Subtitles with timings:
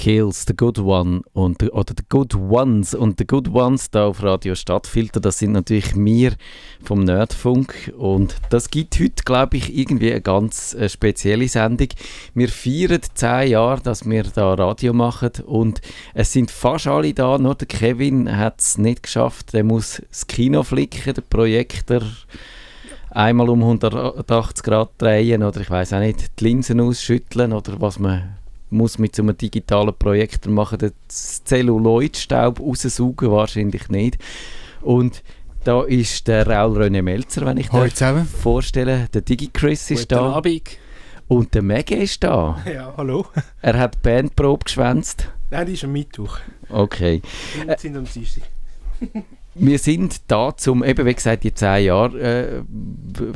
[0.00, 2.94] Kills, The Good One und, oder The Good Ones.
[2.94, 6.32] Und The Good Ones da auf Radio Stadtfilter, das sind natürlich wir
[6.82, 7.92] vom Nerdfunk.
[7.98, 11.88] Und das gibt heute, glaube ich, irgendwie eine ganz äh, spezielle Sendung.
[12.32, 15.32] Wir feiern zehn Jahre, dass wir da Radio machen.
[15.44, 15.82] Und
[16.14, 20.26] es sind fast alle da, nur der Kevin hat es nicht geschafft, der muss das
[20.26, 22.00] Kino flicken, der Projektor.
[23.10, 27.98] Einmal um 180 Grad drehen oder ich weiß auch nicht, die Linsen ausschütteln oder was
[27.98, 28.39] man
[28.70, 34.18] muss mit so einem digitalen Projektor machen, den Zelluloidstaub raussaugen, wahrscheinlich nicht.
[34.80, 35.22] Und
[35.64, 38.26] da ist der Raul René Melzer, wenn ich zusammen.
[38.26, 39.08] vorstelle.
[39.12, 40.32] Der DigiChris ist da.
[40.32, 40.78] Abend.
[41.28, 42.58] Und der Maggie ist da.
[42.72, 43.26] Ja, hallo.
[43.60, 45.28] Er hat die Bandprobe geschwänzt.
[45.50, 46.38] Nein, die ist am Mittwoch.
[46.68, 47.22] Okay.
[47.64, 48.44] Wir sind am Dienstag.
[49.54, 52.62] Wir sind da, um eben, wie gesagt, die zehn Jahre äh,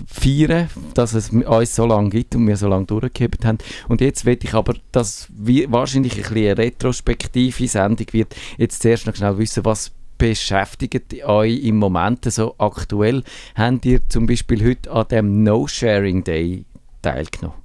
[0.06, 3.58] feiern, dass es uns so lange gibt und wir so lange durchgehebt haben.
[3.88, 8.82] Und jetzt will ich aber, dass wir wahrscheinlich ein bisschen eine retrospektive Sendung wird, jetzt
[8.82, 13.24] zuerst noch schnell wissen, was beschäftigt euch im Moment so aktuell?
[13.56, 16.64] Habt ihr zum Beispiel heute an dem No-Sharing Day
[17.02, 17.58] teilgenommen?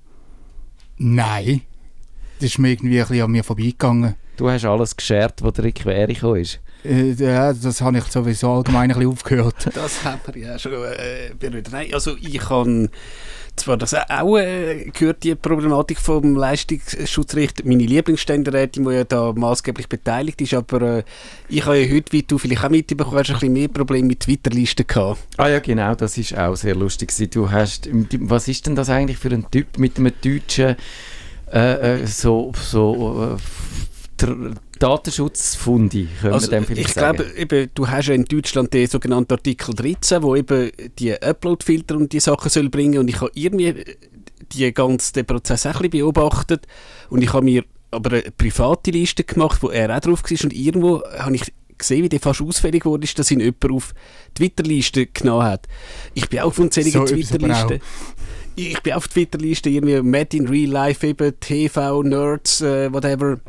[0.98, 1.62] Nein.
[2.40, 4.16] Das ist mir irgendwie ein bisschen an mir vorbeigegangen.
[4.38, 6.60] Du hast alles geshared, was dir in die Quere gekommen ist.
[6.84, 9.70] Äh, ja, das habe ich sowieso allgemein ein bisschen aufgehört.
[9.74, 11.70] Das haben wir ja schon äh, berührt.
[11.72, 12.90] Nein, also ich habe
[13.60, 17.66] zwar das auch äh, gehört, die Problematik vom Leistungsschutzrecht.
[17.66, 21.04] Meine Lieblingsständerätin, die ja da maßgeblich beteiligt ist, aber äh,
[21.50, 24.22] ich habe ja heute, wie du vielleicht auch mitbekommen hast, ein bisschen mehr Probleme mit
[24.22, 25.20] Twitter-Listen gehabt.
[25.38, 27.12] Ah ja, genau, das ist auch sehr lustig.
[27.32, 30.76] Du hast, was ist denn das eigentlich für ein Typ mit einem deutschen
[31.52, 33.38] äh, äh so, so
[34.22, 34.28] äh,
[34.80, 37.18] Datenschutzfundi, können also, wir dem vielleicht ich sagen?
[37.18, 41.96] glaube, eben, du hast ja in Deutschland den sogenannten Artikel 13, wo eben die Upload-Filter
[41.96, 43.84] und die Sachen soll bringen und ich habe irgendwie
[44.54, 46.66] die ganze, den Prozess auch ein bisschen beobachtet
[47.10, 50.54] und ich habe mir aber eine private Liste gemacht, wo er auch drauf war und
[50.54, 53.94] irgendwo habe ich gesehen, wie der fast ausfällig wurde, ist, dass ihn jemand auf
[54.36, 55.68] Twitter-Liste genommen hat.
[56.14, 57.80] Ich bin auch auf unzähligen So Twitter-Listen.
[58.56, 63.40] Ich bin auf Twitter-Liste irgendwie Mad in Real Life, eben TV, Nerds, äh, whatever.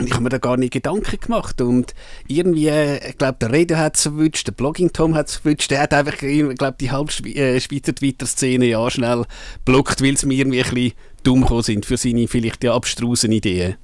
[0.00, 1.60] Und ich habe mir da gar nicht Gedanken gemacht.
[1.60, 1.94] Und
[2.26, 5.70] irgendwie, äh, ich glaube, der Rede hat es erwischt, der Blogging-Tom hat es erwischt.
[5.70, 9.24] Der hat einfach, ich glaube, die halbe Schwe äh, Schweizer Twitter-Szene ja schnell
[9.66, 13.30] blockt, weil sie mir irgendwie ein bisschen dumm gekommen sind für seine vielleicht ja abstrusen
[13.30, 13.76] Ideen.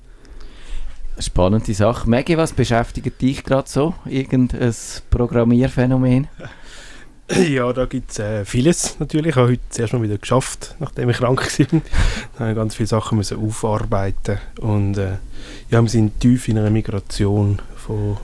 [1.19, 2.09] Spannende Sache.
[2.09, 3.95] Maggie, was beschäftigt dich gerade so?
[4.07, 4.75] Irgendein
[5.11, 6.29] Programmierphänomen?
[7.49, 9.31] Ja, da gibt es äh, vieles natürlich.
[9.31, 11.67] Ich habe heute zuerst mal wieder geschafft, nachdem ich krank war.
[12.35, 15.17] Da habe ich ganz viele Sachen müssen aufarbeiten und äh,
[15.71, 18.17] ja, wir sind tief in einer Migration von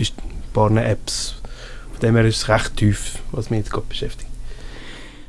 [0.00, 0.06] ein
[0.52, 1.36] paar Apps.
[1.92, 4.28] Von dem her ist es recht tief, was mich jetzt gerade beschäftigt.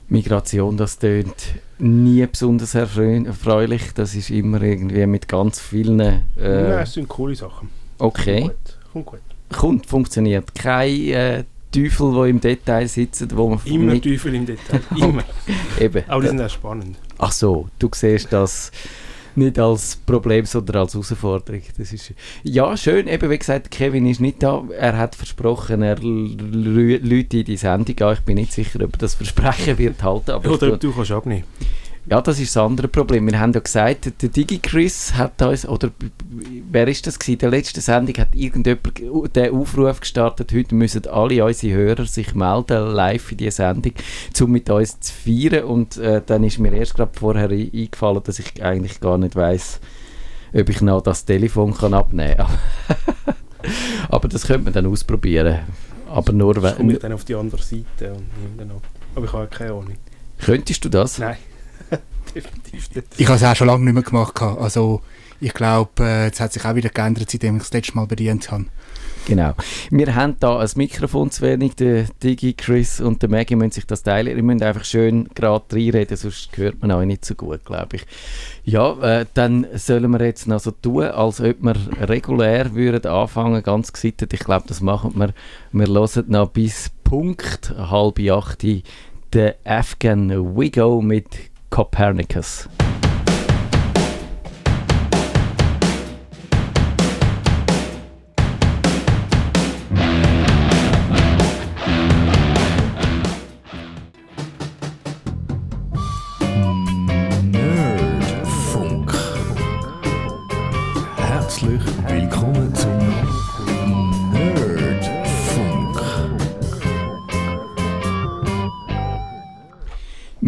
[0.09, 1.33] Migration, das tönt
[1.79, 3.93] nie besonders erfreu- erfreulich.
[3.95, 5.99] Das ist immer irgendwie mit ganz vielen...
[5.99, 7.69] Äh, Nein, es sind coole Sachen.
[7.99, 8.41] okay.
[8.41, 8.77] Kommt gut.
[8.91, 9.19] Kommt gut.
[9.51, 10.53] Kommt, funktioniert.
[10.55, 11.43] Kein äh,
[11.73, 14.03] Teufel, der im Detail sitzen, wo man Immer nicht...
[14.03, 14.81] tiefer im Detail.
[14.95, 15.23] Immer.
[15.79, 16.03] Eben.
[16.07, 16.97] Aber die sind auch spannend.
[17.17, 18.71] Ach so, du siehst das
[19.35, 21.61] nicht als Problem, sondern als Herausforderung.
[21.77, 22.13] Das ist
[22.43, 23.07] ja schön.
[23.07, 24.63] Eben wie gesagt, Kevin ist nicht da.
[24.77, 28.13] Er hat versprochen, er lädt in die Sendung an.
[28.13, 30.31] Ich bin nicht sicher, ob er das Versprechen wird halten.
[30.31, 31.43] Oder ob du kannst abnehmen.
[32.09, 33.25] Ja, das ist das andere Problem.
[33.31, 35.89] Wir haben ja gesagt, der DigiChris hat uns, oder
[36.69, 37.39] wer ist das gewesen?
[37.39, 42.87] Der letzte Sendung hat irgendjemand den Aufruf gestartet, heute müssen alle unsere Hörer sich melden,
[42.93, 43.93] live in die Sendung,
[44.41, 45.63] um mit uns zu feiern.
[45.63, 49.35] Und äh, dann ist mir erst gerade vorher ein- eingefallen, dass ich eigentlich gar nicht
[49.35, 49.79] weiß,
[50.53, 52.47] ob ich noch das Telefon kann abnehmen kann.
[54.09, 55.59] Aber das könnte man dann ausprobieren.
[56.09, 56.99] Aber nur, komme ich wenn...
[56.99, 58.83] dann auf die andere Seite und nehme dann ab.
[59.15, 59.95] Aber ich habe keine Ahnung.
[60.39, 61.17] Könntest du das?
[61.17, 61.37] Nein.
[62.33, 63.07] Definitiv nicht.
[63.17, 64.41] Ich habe es auch schon lange nicht mehr gemacht.
[64.41, 65.01] Also,
[65.39, 68.49] ich glaube, äh, es hat sich auch wieder geändert, seitdem ich das letzte Mal bedient
[68.51, 68.65] habe.
[69.25, 69.53] Genau.
[69.89, 73.85] Wir haben da ein Mikrofon zu wenig, der Digi, Chris und der Maggie müssen sich
[73.85, 74.35] das teilen.
[74.35, 78.05] Ihr müsst einfach schön gerade reinreden, sonst hört man euch nicht so gut, glaube ich.
[78.65, 83.63] Ja, äh, dann sollen wir jetzt noch so tun, als ob wir regulär würden anfangen,
[83.63, 84.33] ganz gesittet.
[84.33, 85.33] Ich glaube, das machen wir.
[85.71, 92.67] Wir hören noch bis Punkt halb acht den Afghan Wigo mit Copernicus.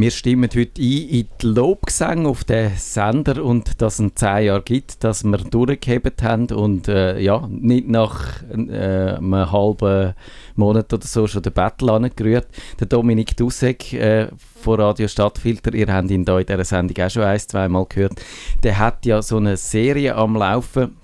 [0.06, 4.62] Wir stimmen heute ein in die Lobgesänge auf den Sender und dass es zehn Jahre
[4.62, 10.14] gibt, dass wir durchgehebt haben und äh, ja, nicht nach äh, einem halben
[10.56, 12.48] Monat oder so schon den Battle angerührt.
[12.80, 14.28] Der Dominik Dussek äh,
[14.62, 18.22] von Radio Stadtfilter, ihr habt ihn da in dieser Sendung auch schon ein, zweimal gehört,
[18.62, 20.98] der hat ja so eine Serie am Laufen,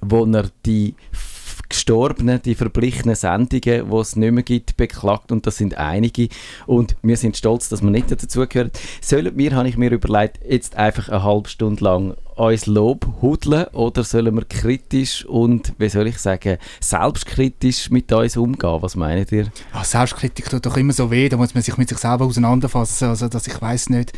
[0.00, 0.94] wo er die
[1.72, 6.28] Gestorbenen, die verblichenen Sendungen, die es nicht mehr gibt, beklagt und das sind einige
[6.66, 8.70] und wir sind stolz, dass wir nicht dazugehören.
[9.00, 13.66] Sollen wir, habe ich mir überlegt, jetzt einfach eine halbe Stunde lang uns Lob hudeln
[13.72, 18.82] oder sollen wir kritisch und, wie soll ich sagen, selbstkritisch mit uns umgehen?
[18.82, 19.46] Was meint ihr?
[19.72, 23.08] Ah, Selbstkritik tut doch immer so weh, da muss man sich mit sich selber auseinanderfassen,
[23.08, 24.12] also dass ich weiß nicht,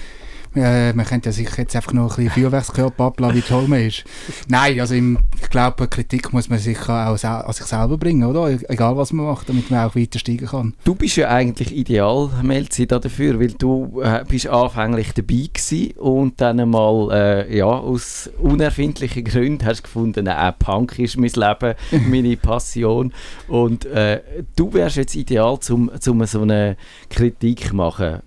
[0.55, 3.81] äh, man könnte ja sich jetzt einfach noch ein bisschen Feuerwerkskörper ablassen, wie toll man
[3.81, 4.05] ist.
[4.49, 8.51] Nein, also im, ich glaube, Kritik muss man sich auch an sich selber bringen, oder?
[8.51, 10.75] E-, egal was man macht, damit man auch weiter steigen kann.
[10.85, 16.41] Du bist ja eigentlich ideal, Melzi, dafür, weil du äh, bist anfänglich dabei gewesen und
[16.41, 21.75] dann mal, äh, ja, aus unerfindlichen Gründen hast du gefunden, äh, Punk ist mein Leben,
[22.09, 23.13] meine Passion
[23.49, 24.21] und äh,
[24.57, 26.77] du wärst jetzt ideal, um zum so eine
[27.11, 28.21] Kritik zu machen.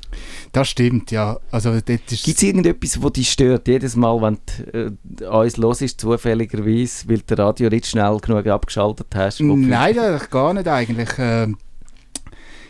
[0.52, 1.40] Das stimmt, ja.
[1.52, 1.80] Also,
[2.24, 3.68] Gibt es irgendetwas, das dich stört?
[3.68, 4.38] Jedes Mal, wenn
[5.04, 9.42] du äh, uns los ist, zufälligerweise, weil der Radio nicht schnell genug abgeschaltet hast?
[9.42, 11.18] Nein, das gar nicht eigentlich.
[11.18, 11.48] Äh,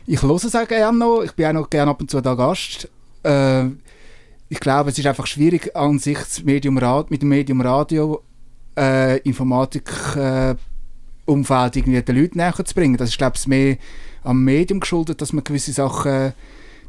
[0.05, 1.21] ich höre es auch gerne noch.
[1.23, 2.89] Ich bin auch noch gerne ab und zu da Gast.
[3.23, 3.65] Äh,
[4.49, 6.75] ich glaube, es ist einfach schwierig, an sich Medium
[7.09, 8.21] mit dem Medium Radio
[8.77, 10.55] äh, Informatik äh,
[11.25, 12.95] Umfeld irgendwie den Leuten näher zu bringen.
[12.95, 13.77] Das ist, glaube ich, mehr
[14.23, 16.33] am Medium geschuldet, dass man gewisse Sachen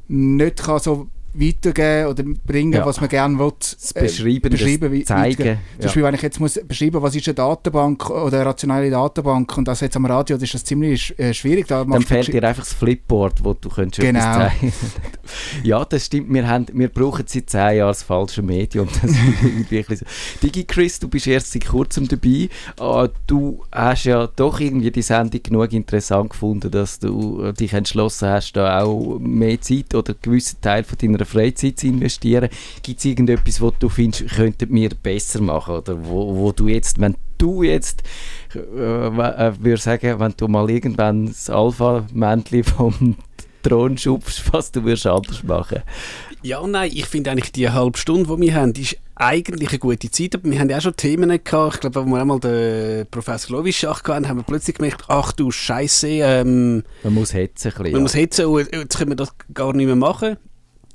[0.06, 2.86] nicht kann so weitergeben oder bringen, ja.
[2.86, 3.52] was man gerne will.
[3.58, 5.46] Das äh, beschreiben, beschreiben das zeigen.
[5.46, 5.54] Ja.
[5.54, 9.56] Zum Beispiel, wenn ich jetzt muss beschreiben was ist eine Datenbank oder eine rationale Datenbank
[9.56, 11.66] und das jetzt am Radio, das ist das ziemlich äh, schwierig.
[11.68, 14.18] Da Dann fehlt dir einfach das Flipboard, wo du könntest genau.
[14.20, 14.72] etwas zeigen
[15.62, 16.32] Ja, das stimmt.
[16.32, 18.88] Wir, haben, wir brauchen seit zehn Jahren das falsche Medium.
[19.88, 20.06] Das so.
[20.42, 22.48] Digi Chris, du bist erst seit kurzem dabei.
[22.80, 28.28] Uh, du hast ja doch irgendwie die Sendung genug interessant gefunden, dass du dich entschlossen
[28.28, 32.48] hast, da auch mehr Zeit oder einen gewissen Teil von deiner Freizeit zu investieren.
[32.82, 35.76] Gibt es irgendetwas, was du findest, könnten wir besser machen?
[35.76, 38.02] Oder wo, wo du jetzt, wenn du jetzt,
[38.54, 43.16] äh, äh, würde sagen, wenn du mal irgendwann das Alpha-Männchen vom
[43.62, 45.82] Thron schubst, was du würdest anders machen?
[46.42, 50.10] Ja, nein, ich finde eigentlich die halbe Stunde, die wir haben, ist eigentlich eine gute
[50.10, 51.74] Zeit, aber wir haben ja auch schon Themen gehabt.
[51.74, 55.50] Ich glaube, als wir einmal den Professor Lovischach hatten, haben wir plötzlich gemerkt, ach du
[55.50, 56.06] Scheiße.
[56.08, 57.70] Ähm, man muss hetzen.
[57.70, 58.00] Bisschen, man ja.
[58.00, 60.36] muss hetzen und jetzt können wir das gar nicht mehr machen.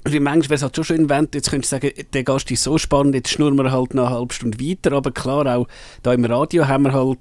[0.05, 2.63] Wie manchmal wäre es halt schon schön, wenn jetzt könntest du sagen, der Gast ist
[2.63, 5.67] so spannend, jetzt schnurren wir halt noch eine halbe Stunde weiter, aber klar, auch
[6.01, 7.19] da im Radio haben wir halt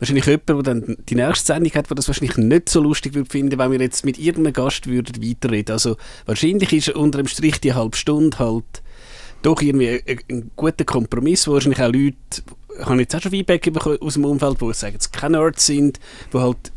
[0.00, 3.30] wahrscheinlich jemanden, der dann die nächste Sendung hat, der das wahrscheinlich nicht so lustig würde
[3.30, 5.72] finden, wenn wir jetzt mit irgendeinem Gast würden weiterreden.
[5.72, 8.82] Also wahrscheinlich ist unter dem Strich die halbe Stunde halt
[9.42, 12.16] doch irgendwie ein, ein guter Kompromiss, wo wahrscheinlich auch Leute,
[12.80, 13.70] ich habe jetzt auch schon Feedback
[14.00, 16.00] aus dem Umfeld, wo sagen, es keine Nerds sind,
[16.32, 16.72] die halt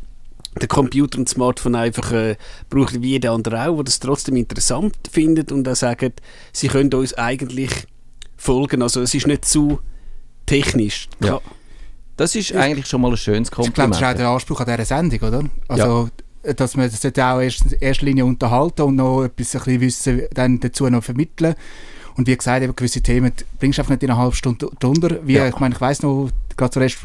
[0.60, 2.36] der Computer und das Smartphone einfach äh,
[2.70, 6.94] braucht wie jeder andere auch, der das trotzdem interessant findet und auch sagt, sie können
[6.94, 7.72] uns eigentlich
[8.36, 8.82] folgen.
[8.82, 9.80] Also es ist nicht zu
[10.46, 11.08] technisch.
[11.24, 11.40] Ja.
[12.18, 13.96] Das ist eigentlich schon mal ein schönes Kompliment.
[13.96, 15.44] Ich glaube, das ist auch der Anspruch an dieser Sendung, oder?
[15.70, 16.10] Also,
[16.44, 16.54] ja.
[16.54, 20.22] dass man das auch erst, in erster Linie unterhalten und noch etwas ein bisschen Wissen
[20.34, 21.56] dann dazu noch vermitteln.
[22.18, 25.20] Und wie gesagt, eben gewisse Themen bringst du einfach nicht in einer halben Stunde drunter.
[25.24, 25.48] Wie, ja.
[25.48, 26.98] Ich meine, ich weiss noch, gerade zur Rest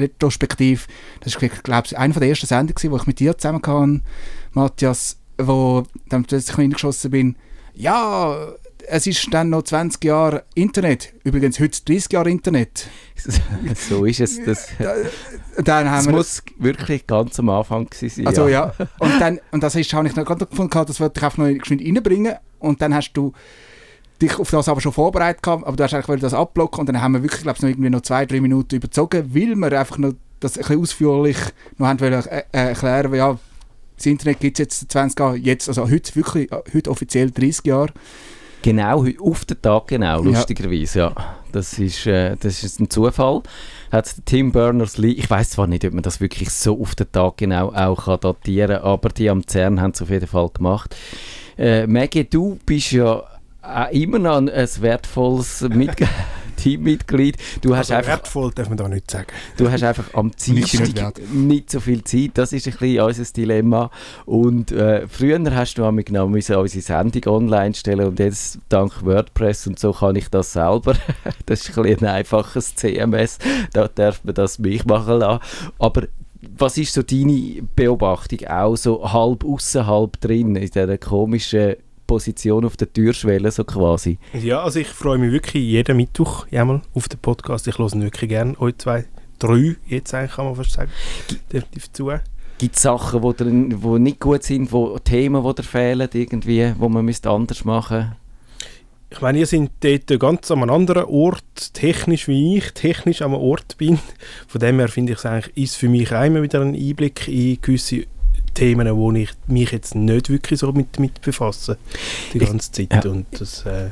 [0.00, 0.86] retrospektiv,
[1.20, 4.02] das ist, glaube ich, eine der ersten Sendungen, wo ich mit dir zusammen kam,
[4.52, 7.36] Matthias, wo dann plötzlich reingeschossen bin,
[7.74, 8.54] ja,
[8.88, 11.12] es ist dann noch 20 Jahre Internet.
[11.24, 12.88] Übrigens heute 30 Jahre Internet.
[13.88, 14.42] so ist es.
[14.44, 14.68] Das,
[15.58, 18.26] dann haben das wir, muss wirklich ganz am Anfang sein.
[18.26, 18.72] Also ja.
[18.78, 18.86] ja.
[18.98, 21.46] Und, dann, und das ist, habe ich noch gerade gefunden, das wollte ich einfach noch
[21.46, 22.34] reinbringen.
[22.58, 23.32] Und dann hast du
[24.20, 27.00] dich auf das aber schon vorbereitet gehabt, aber du hast eigentlich das abblocken und dann
[27.00, 29.98] haben wir wirklich, glaube ich, noch irgendwie noch zwei, drei Minuten überzogen, weil wir einfach
[29.98, 31.36] noch das ein bisschen ausführlich
[31.78, 33.38] noch haben wollen, äh, äh erklären, ja,
[33.96, 37.66] das Internet gibt es jetzt 20 Jahre, jetzt, also heute wirklich, äh, heute offiziell 30
[37.66, 37.92] Jahre.
[38.62, 41.08] Genau, auf den Tag genau, lustigerweise, ja.
[41.16, 41.36] ja.
[41.52, 43.42] Das, ist, äh, das ist ein Zufall.
[43.90, 47.38] Hat Tim Berners-Lee, ich weiß zwar nicht, ob man das wirklich so auf den Tag
[47.38, 50.94] genau auch kann datieren kann, aber die am CERN haben es auf jeden Fall gemacht.
[51.56, 53.22] Äh, Maggie, du bist ja
[53.62, 56.08] auch immer noch ein, ein wertvolles Mitglied.
[56.60, 57.36] Teammitglied.
[57.62, 59.28] Du also hast einfach, wertvoll darf man da nicht sagen.
[59.56, 62.32] Du hast einfach am Dienstag nicht so viel Zeit.
[62.34, 63.90] Das ist ein bisschen unser Dilemma.
[64.26, 69.66] Und äh, früher hast du einmal genau unsere Sendung online stellen und jetzt dank WordPress
[69.66, 70.94] und so kann ich das selber.
[71.46, 73.38] das ist ein, bisschen ein einfaches CMS.
[73.72, 75.42] Da darf man das mich machen lassen.
[75.78, 76.02] Aber
[76.56, 78.46] was ist so deine Beobachtung?
[78.48, 81.76] Auch so halb außen, halb drin in dieser komischen
[82.10, 84.18] Position auf der Türschwelle, so quasi.
[84.32, 87.68] Ja, also ich freue mich wirklich jeden Mittwoch einmal auf den Podcast.
[87.68, 88.60] Ich höre ihn wirklich gerne.
[88.60, 89.04] Euch zwei,
[89.38, 90.90] drei jetzt eigentlich, kann man fast sagen,
[91.52, 92.10] definitiv zu.
[92.58, 96.74] Gibt es Sachen, die drin- wo nicht gut sind, wo Themen, die dir fehlen, irgendwie,
[96.78, 98.16] wo man müsste anders machen
[99.10, 103.32] Ich meine, ihr seid dort ganz an einem anderen Ort, technisch wie ich, technisch an
[103.32, 104.00] einem Ort bin.
[104.48, 107.28] Von dem her finde ich es eigentlich, ist für mich auch immer wieder ein Einblick
[107.28, 108.06] in gewisse
[108.60, 111.78] Themen, wo ich mich jetzt nicht wirklich so mit, mit befasse,
[112.32, 113.04] die Ich- ganze Zeit.
[113.04, 113.10] ja.
[113.10, 113.90] Und das äh,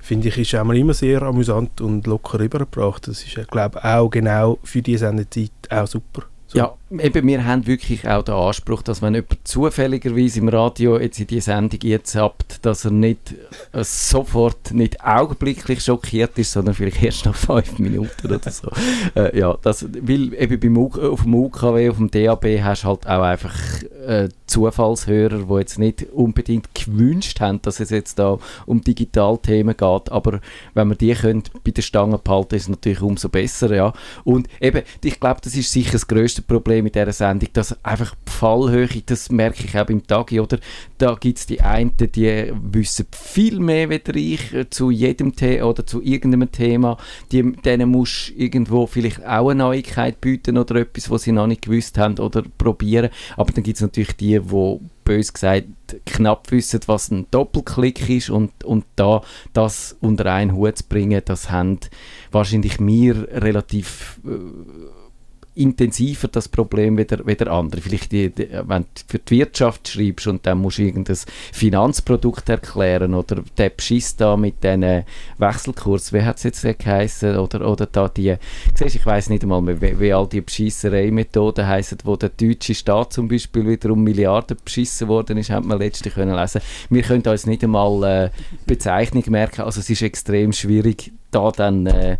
[0.00, 3.06] finde ich ist auch immer sehr amüsant und locker rübergebracht.
[3.08, 6.22] Das ist, äh, glaube ich, auch genau für diese Sendezeit auch super.
[6.48, 6.58] So.
[6.58, 11.18] Ja, eben, wir haben wirklich auch den Anspruch, dass wenn jemand zufälligerweise im Radio jetzt
[11.18, 13.34] in die Sendung jetzt habt, dass er nicht
[13.72, 18.70] äh, sofort, nicht augenblicklich schockiert ist, sondern vielleicht erst nach fünf Minuten oder so.
[19.16, 22.88] äh, ja, das, weil eben beim U auf dem UKW, auf dem DAB hast du
[22.88, 28.38] halt auch einfach äh, Zufallshörer, die jetzt nicht unbedingt gewünscht haben, dass es jetzt da
[28.64, 30.40] um Digitalthemen geht, aber
[30.74, 33.92] wenn wir die können bei der Stange behalten, ist es natürlich umso besser, ja.
[34.22, 38.14] Und eben, ich glaube, das ist sicher das grösste Problem in dieser Sendung, dass einfach
[38.26, 40.58] die Fallhöhe, das merke ich auch beim Tagi, oder?
[40.98, 45.86] Da gibt es die einen, die wissen viel mehr wie ich zu jedem Thema oder
[45.86, 46.98] zu irgendeinem Thema.
[47.32, 51.46] Die, denen musst du irgendwo vielleicht auch eine Neuigkeit bieten oder etwas, was sie noch
[51.46, 53.10] nicht gewusst haben oder probieren.
[53.36, 55.66] Aber dann gibt es natürlich die, die bös gesagt
[56.04, 59.22] knapp wissen, was ein Doppelklick ist und, und da
[59.54, 61.78] das unter einen Hut zu bringen, das haben
[62.32, 64.30] wahrscheinlich mir relativ äh,
[65.56, 67.80] intensiver das Problem wie der, wie der andere.
[67.80, 71.16] Vielleicht, die, die, wenn du für die Wirtschaft schreibst und dann musst du irgendein
[71.52, 75.04] Finanzprodukt erklären oder der Beschiss da mit diesen
[75.38, 77.36] Wechselkurs, wie hat es jetzt geheißen?
[77.36, 78.36] Oder, oder da die,
[78.74, 82.74] siehst, ich weiß nicht einmal mehr, wie, wie all die Beschisserei-Methoden heißen, wo der deutsche
[82.74, 86.60] Staat zum Beispiel wieder um Milliarden beschissen worden ist, hat man letztlich können lesen.
[86.90, 88.30] Wir können uns nicht einmal äh,
[88.66, 92.18] Bezeichnung merken, also es ist extrem schwierig, da dann äh,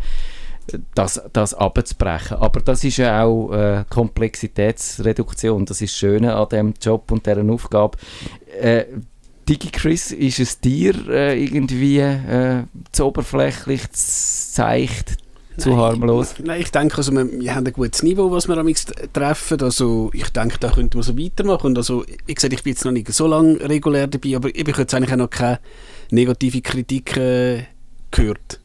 [0.94, 2.38] das, das abzubrechen.
[2.38, 5.64] Aber das ist ja auch äh, Komplexitätsreduktion.
[5.66, 7.98] Das ist das Schöne an diesem Job und dieser Aufgabe.
[8.60, 8.84] Äh,
[9.48, 15.18] DigiChris, ist es dir äh, irgendwie äh, zu oberflächlich, zu seicht,
[15.56, 15.78] zu Nein.
[15.78, 16.34] harmlos?
[16.42, 18.72] Nein, ich denke, also wir, wir haben ein gutes Niveau, was wir am
[19.12, 19.60] treffen.
[19.62, 21.68] Also ich denke, da könnte man so weitermachen.
[21.68, 24.66] Und also, wie gesagt, ich bin jetzt noch nicht so lange regulär dabei, aber ich
[24.66, 25.60] habe jetzt eigentlich auch noch keine
[26.10, 27.64] negative Kritik äh,
[28.10, 28.60] gehört.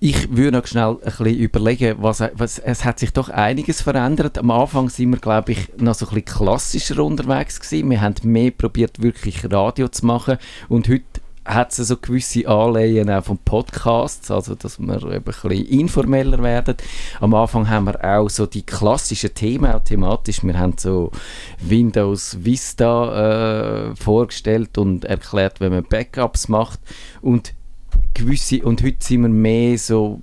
[0.00, 4.38] Ich würde noch schnell ein bisschen überlegen, was, was, es hat sich doch einiges verändert.
[4.38, 7.90] Am Anfang sind wir, glaube ich, noch so ein bisschen klassischer unterwegs gewesen.
[7.90, 10.38] Wir haben mehr probiert, wirklich Radio zu machen
[10.68, 11.02] und heute
[11.44, 16.42] hat es so gewisse Anleihen auch von Podcasts, also dass wir eben ein bisschen informeller
[16.42, 16.76] werden.
[17.20, 20.44] Am Anfang haben wir auch so die klassischen Themen auch thematisch.
[20.44, 21.10] Wir haben so
[21.58, 26.80] Windows Vista äh, vorgestellt und erklärt, wie man Backups macht
[27.20, 27.54] und
[28.14, 30.22] gewisse, und heute sind wir mehr so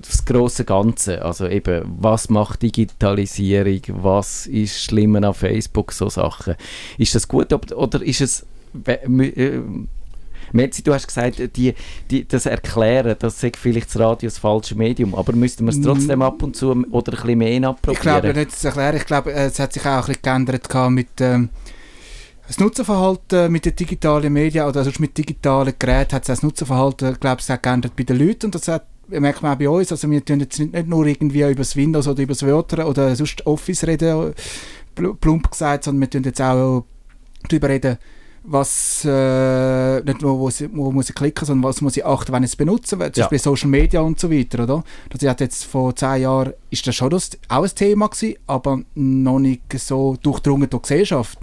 [0.00, 6.54] das große Ganze, also eben, was macht Digitalisierung, was ist schlimmer an Facebook, so Sachen.
[6.98, 7.52] Ist das gut?
[7.52, 8.46] Oder ist es...
[8.86, 9.60] äh,
[10.52, 11.74] Metzi, du hast gesagt, die,
[12.10, 15.80] die, das Erklären, das ist vielleicht das Radio das falsche Medium, aber müssten wir es
[15.80, 18.96] trotzdem ab und zu oder ein bisschen mehr Ich glaube nicht zu erklären.
[18.96, 21.48] Ich glaube, äh, es hat sich auch ein bisschen geändert mit ähm,
[22.52, 27.18] das Nutzerverhalten mit den digitalen Medien oder sonst mit digitalen Geräten hat sich das Nutzerverhalten,
[27.18, 29.90] glaube ich, auch geändert bei den Leuten und das hat merkt man auch bei uns.
[29.90, 32.86] Also wir tun jetzt nicht, nicht nur irgendwie über das Windows oder über das Wörter
[32.88, 34.32] oder sonst Office reden,
[34.96, 36.84] pl- plump gesagt, sondern wir tun jetzt auch
[37.48, 37.98] darüber reden,
[38.44, 42.32] was äh, nicht nur wo, sie, wo muss ich klicken, sondern was muss ich achten,
[42.32, 43.08] wenn ich es benutze, zum Ja.
[43.08, 44.84] Beispiel Social Media und so weiter, oder?
[45.10, 48.80] Das hat jetzt vor zehn Jahren ist das schon das, auch ein Thema gewesen, aber
[48.94, 51.38] noch nicht so durchdrungen durch die Gesellschaft.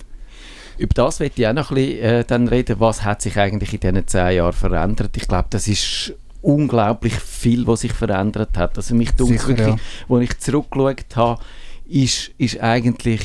[0.80, 2.80] Über das möchte ich auch noch ein bisschen äh, dann reden.
[2.80, 5.18] Was hat sich eigentlich in diesen zehn Jahren verändert?
[5.18, 8.78] Ich glaube, das ist unglaublich viel, was sich verändert hat.
[8.78, 10.16] Also mich dunkel Sicher, wirklich, ja.
[10.16, 11.42] als ich zurückgeschaut habe,
[11.86, 13.22] ist, ist eigentlich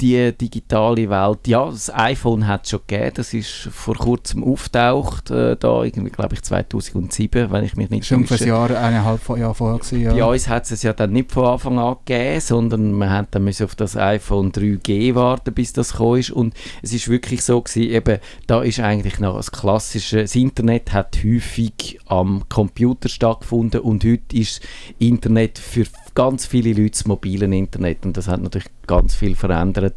[0.00, 5.30] die digitale Welt, ja, das iPhone hat es schon gegeben, das ist vor kurzem auftaucht,
[5.30, 8.48] äh, da irgendwie, glaube ich, 2007, wenn ich mich nicht Schon ungefähr ein.
[8.48, 10.12] Jahr, eineinhalb Jahr vorher gewesen, ja.
[10.12, 13.44] Bei uns hat es ja dann nicht von Anfang an gegeben, sondern man hat dann
[13.44, 16.30] müssen auf das iPhone 3G warten, bis das gekommen ist.
[16.30, 20.92] Und es ist wirklich so gewesen, eben, da ist eigentlich noch das klassische, das Internet
[20.92, 24.60] hat häufig am Computer stattgefunden und heute ist
[24.98, 25.84] Internet für
[26.16, 29.94] ganz viele Leute das mobile Internet und das hat natürlich ganz viel verändert.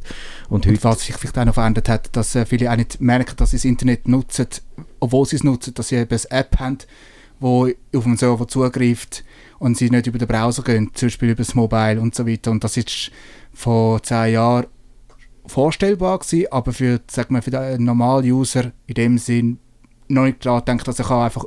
[0.50, 3.36] Und Und was sich vielleicht auch noch verändert hat, dass äh, viele auch nicht merken,
[3.38, 4.48] dass sie das Internet nutzen,
[5.00, 6.78] obwohl sie es nutzen, dass sie eben eine App haben,
[7.42, 9.24] die auf den Server zugreift
[9.60, 12.52] und sie nicht über den Browser gehen, zum Beispiel über das Mobile und so weiter.
[12.52, 13.12] Und das ist
[13.54, 14.68] vor zehn Jahren
[15.46, 19.58] vorstellbar gewesen, aber für, sag mal, für den normalen User in dem Sinn
[20.10, 21.46] noch nicht daran denkt, dass er einfach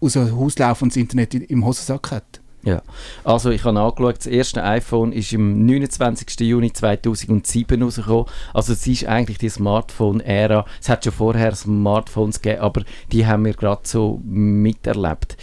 [0.00, 2.39] aus dem Haus laufen und das Internet im Hosensack hat.
[2.62, 2.82] Ja,
[3.24, 6.40] also ich habe angeschaut, das erste iPhone ist im 29.
[6.40, 8.26] Juni 2007 rausgekommen.
[8.52, 10.66] Also es ist eigentlich die Smartphone-Ära.
[10.80, 15.38] Es hat schon vorher Smartphones gegeben, aber die haben wir gerade so miterlebt.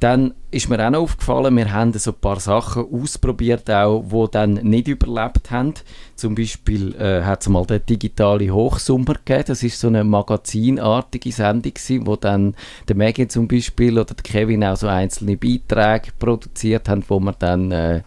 [0.00, 4.30] Dann ist mir auch noch aufgefallen, wir haben so ein paar Sachen ausprobiert, auch, die
[4.30, 5.74] dann nicht überlebt haben.
[6.14, 9.44] Zum Beispiel äh, hat es mal den digitale Hochsommer gegeben.
[9.46, 12.54] Das ist so eine magazinartige Sendung gewesen, wo dann
[12.86, 17.34] der Megan zum Beispiel oder der Kevin auch so einzelne Beiträge produziert haben, wo man
[17.38, 18.02] dann äh,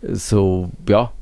[0.00, 1.12] so ja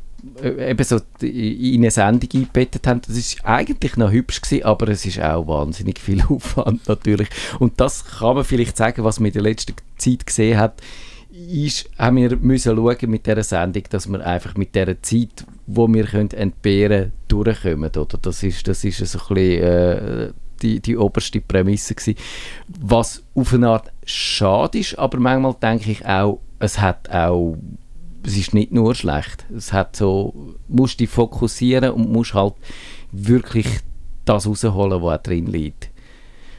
[0.44, 3.00] eben so in eine Sendung eingebettet haben.
[3.06, 7.28] Das ist eigentlich noch hübsch gewesen, aber es ist auch wahnsinnig viel Aufwand natürlich.
[7.58, 10.80] Und das kann man vielleicht sagen, was man in der letzten Zeit gesehen hat,
[11.30, 15.88] ist, haben wir müssen schauen mit dieser Sendung, dass wir einfach mit dieser Zeit, wo
[15.88, 17.90] wir können entbehren, durchkommen.
[17.90, 18.18] Oder?
[18.20, 22.18] Das ist, das ist so ein bisschen, äh, die, die oberste Prämisse gewesen.
[22.68, 27.56] Was auf eine Art schade ist, aber manchmal denke ich auch, es hat auch
[28.24, 29.46] es ist nicht nur schlecht.
[29.54, 32.54] Es hat so, musst dich fokussieren und musst halt
[33.10, 33.66] wirklich
[34.24, 35.90] das rausholen, was drin liegt.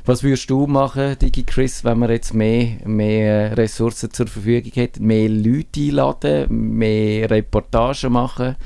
[0.05, 5.00] Was würdest du machen, Digi Chris, wenn man jetzt mehr, mehr Ressourcen zur Verfügung hat,
[5.00, 8.58] mehr Leute einladen, mehr Reportagen machen?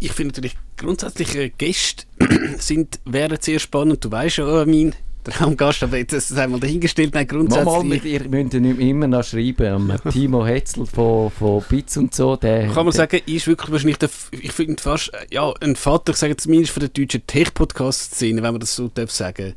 [0.00, 2.04] Ich finde natürlich grundsätzlich äh, Gäste
[2.58, 4.04] sind, wären sehr spannend.
[4.04, 7.14] Du weißt ja, mein Traumgast, aber jetzt ist es einmal dahingestellt.
[7.14, 7.66] Nein, grundsätzlich...
[7.66, 9.92] Mal, mit ihr müsst ihr nicht immer noch schreiben.
[10.10, 12.66] Timo Hetzel von, von Bitz und so, der...
[12.66, 16.18] Kann man der, sagen, ist wirklich wahrscheinlich, der, ich finde fast, ja, ein Vater, ich
[16.18, 19.54] sage zumindest von der deutschen Tech-Podcast-Szene, wenn man das so darf sagen.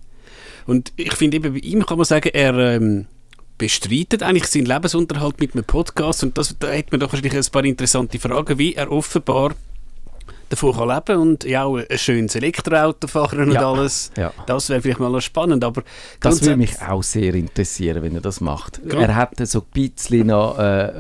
[0.66, 2.54] Und ich finde eben, bei ihm kann man sagen, er...
[2.56, 3.06] Ähm,
[3.56, 7.52] bestreitet eigentlich seinen Lebensunterhalt mit einem Podcast und das, da hat man doch wahrscheinlich ein
[7.52, 9.54] paar interessante Fragen, wie er offenbar
[10.56, 13.70] davon kann leben und ja auch ein schönes Elektroauto fahren und Ja.
[13.72, 14.12] alles.
[14.18, 14.32] Ja.
[14.48, 15.84] Das wäre vielleicht mal noch spannend, aber
[16.20, 18.82] Das würde mich auch sehr interessieren, wenn er das macht.
[18.88, 20.92] Grund- Er hat so ein bisschen noch äh,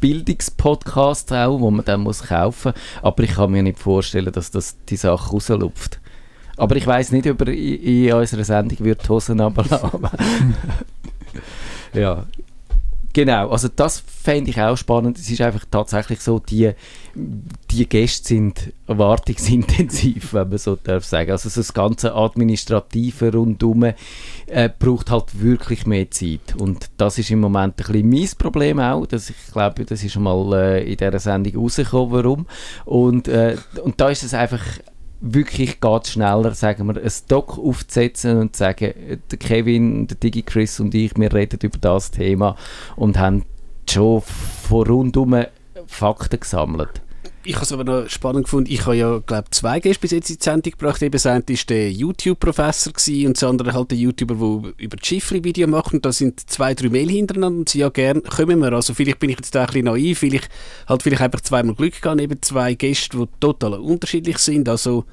[0.00, 3.02] Bildungspodcasts auch, wo man dann muss kaufen muss.
[3.02, 6.00] Aber ich kann mir nicht vorstellen, dass das die Sache rauslupft.
[6.56, 10.06] Aber ich weiß nicht, ob er in, in unserer Sendung wird die Hosen runterlassen.
[11.94, 12.24] ja.
[13.14, 15.18] Genau, also das fände ich auch spannend.
[15.18, 16.72] Es ist einfach tatsächlich so, die,
[17.14, 21.30] die Gäste sind erwartungsintensiv, wenn man so darf sagen.
[21.30, 23.84] Also so das ganze Administrative rundum
[24.46, 26.54] äh, braucht halt wirklich mehr Zeit.
[26.58, 29.04] Und das ist im Moment ein bisschen mein Problem auch.
[29.04, 32.46] Dass ich glaube, das ist schon mal äh, in dieser Sendung rausgekommen, warum.
[32.86, 34.62] Und, äh, und da ist es einfach
[35.22, 38.92] wirklich geht schneller, sagen wir, ein Doc aufzusetzen und sagen,
[39.30, 42.56] der Kevin, der Digi Chris und ich, wir reden über das Thema
[42.96, 43.44] und haben
[43.88, 45.44] schon von rundum
[45.86, 47.01] Fakten gesammelt.
[47.44, 48.70] Ich habe es aber noch spannend gefunden.
[48.70, 51.02] Ich habe ja, glaube zwei Gäste bis jetzt in die Sendung gebracht.
[51.02, 52.92] Eben das eine war der YouTube-Professor
[53.26, 55.92] und das andere halt der YouTuber, der über die Schiffli-Video macht.
[55.92, 58.72] Und da sind zwei, drei Mail hintereinander und sie ja gern kommen wir.
[58.72, 60.50] Also vielleicht bin ich jetzt da ein bisschen naiv, vielleicht
[60.86, 64.68] halt vielleicht einfach zweimal Glück gehabt, eben zwei Gäste, die total unterschiedlich sind.
[64.68, 65.04] Also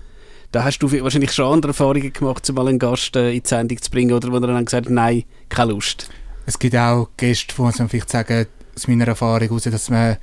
[0.52, 3.50] da hast du wahrscheinlich schon andere Erfahrungen gemacht, um mal einen Gast äh, in die
[3.50, 6.10] Sendung zu bringen oder wo er dann gesagt hat, nein, keine Lust.
[6.46, 10.18] Es gibt auch Gäste, die man vielleicht sagen, aus meiner Erfahrung heraus, dass man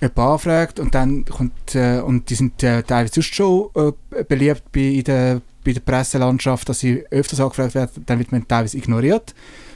[0.00, 4.70] jemanden anfragt und dann kommt, äh, und die sind äh, teilweise sonst schon äh, beliebt
[4.72, 8.76] bei, in der, bei der Presselandschaft, dass sie öfters angefragt werden, dann wird man teilweise
[8.76, 9.34] ignoriert.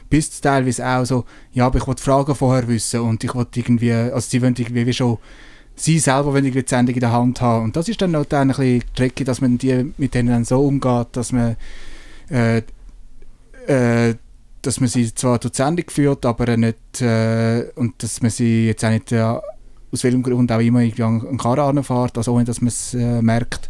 [0.09, 3.93] Bis teilweise auch so, ja, aber ich wollte Fragen vorher wissen und ich wollte irgendwie,
[3.93, 5.19] also sie wollen irgendwie wie schon,
[5.77, 7.67] sie selber irgendwie die Sendung in der Hand haben.
[7.67, 10.45] Und das ist dann auch dann ein bisschen tricky, dass man die, mit denen dann
[10.45, 11.57] so umgeht, dass man
[12.29, 12.63] äh,
[13.67, 14.15] äh,
[14.63, 18.85] dass man sie zwar die Sendung führt, aber nicht, äh, und dass man sie jetzt
[18.85, 19.37] auch nicht, äh,
[19.93, 22.95] aus welchem Grund auch immer irgendwie an an Karren fährt, also ohne dass man es
[22.95, 23.69] äh, merkt.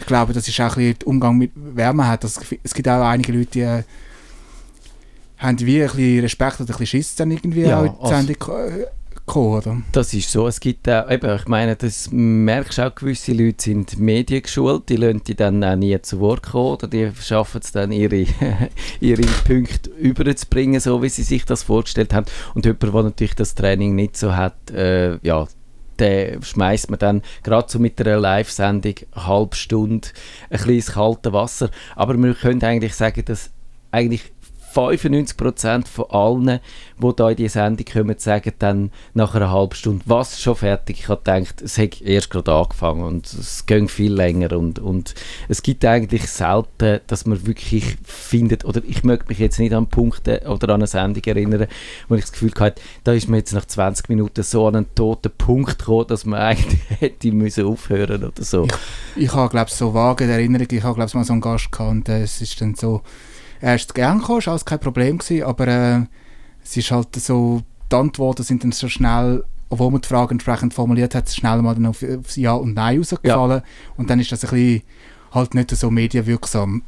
[0.00, 2.24] Ich glaube, das ist auch ein bisschen der Umgang mit Wärme hat.
[2.24, 3.82] Also, es gibt auch einige Leute, die äh,
[5.38, 8.08] haben wie ein bisschen Respekt oder ein bisschen Schiss dann irgendwie Ja, auch in die
[8.08, 8.86] Sendung
[9.30, 9.82] äh, kommen, oder?
[9.92, 10.46] Das ist so.
[10.46, 14.96] Es gibt auch, eben, ich meine, das merkst du auch, gewisse Leute sind mediengeschult, die
[14.96, 18.26] lassen die dann auch nie zu Wort kommen oder die schaffen es dann, ihre,
[19.00, 22.26] ihre Punkte überzubringen, so wie sie sich das vorgestellt haben.
[22.54, 25.46] Und jemand, der natürlich das Training nicht so hat, äh, ja,
[25.98, 30.08] den schmeißt man dann gerade so mit einer Live-Sendung eine halbe Stunde
[30.44, 31.70] ein bisschen ins kalte Wasser.
[31.94, 33.50] Aber wir können eigentlich sagen, dass
[33.90, 34.32] eigentlich
[34.74, 36.60] 95% von allen,
[36.98, 41.00] die da in die Sendung kommen, sagen dann nach einer halben Stunde, was, schon fertig?
[41.00, 45.14] Ich habe gedacht, es hat erst gerade angefangen und es ging viel länger und, und
[45.48, 49.88] es gibt eigentlich selten, dass man wirklich findet, oder ich möchte mich jetzt nicht an
[49.88, 51.66] Punkte oder an eine Sendung erinnern,
[52.08, 54.94] wo ich das Gefühl hatte, da ist mir jetzt nach 20 Minuten so an einen
[54.94, 58.66] toten Punkt gekommen, dass man eigentlich hätte müssen aufhören oder so.
[59.16, 61.90] Ich, ich habe, glaube so vage Erinnerung, ich habe, glaube mal so einen Gast gehabt
[61.90, 63.02] und äh, es ist dann so,
[63.60, 66.00] er ist gern gekommen, war alles kein Problem gewesen, aber äh,
[66.62, 70.74] es ist halt so, die Antworten sind dann so schnell, obwohl man die Frage entsprechend
[70.74, 73.92] formuliert hat, schnell mal dann auf, auf Ja und Nein rausgefallen ja.
[73.96, 74.82] und dann ist das ein bisschen
[75.32, 76.82] halt nicht so medienwirksam.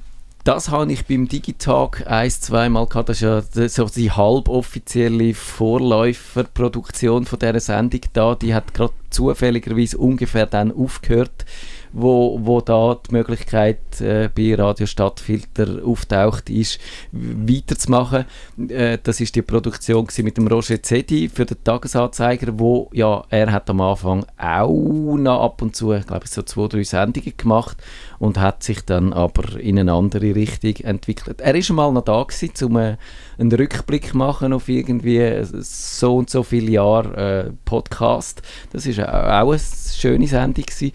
[0.45, 3.09] Das habe ich beim Digitag ein, zweimal gehabt.
[3.09, 8.35] Das ist ja so die halboffizielle Vorläuferproduktion von dieser Sendung da.
[8.35, 11.45] Die hat gerade zufälligerweise ungefähr dann aufgehört,
[11.93, 16.79] wo, wo da die Möglichkeit äh, bei Radio Stadtfilter auftaucht ist,
[17.13, 18.25] weiterzumachen.
[18.69, 23.53] Äh, das ist die Produktion mit dem Roger Zedi für den Tagesanzeiger, wo ja, er
[23.53, 27.77] hat am Anfang auch noch ab und zu, glaube ich, so zwei, drei Sendungen gemacht
[28.19, 31.41] und hat sich dann aber in eine andere Richtung entwickelt.
[31.41, 32.97] Er ist mal noch da gewesen, um äh,
[33.39, 38.43] einen Rückblick machen auf irgendwie so und so viele Jahre äh, Podcast.
[38.73, 40.93] Das ist auch eine schöne Sendung gewesen.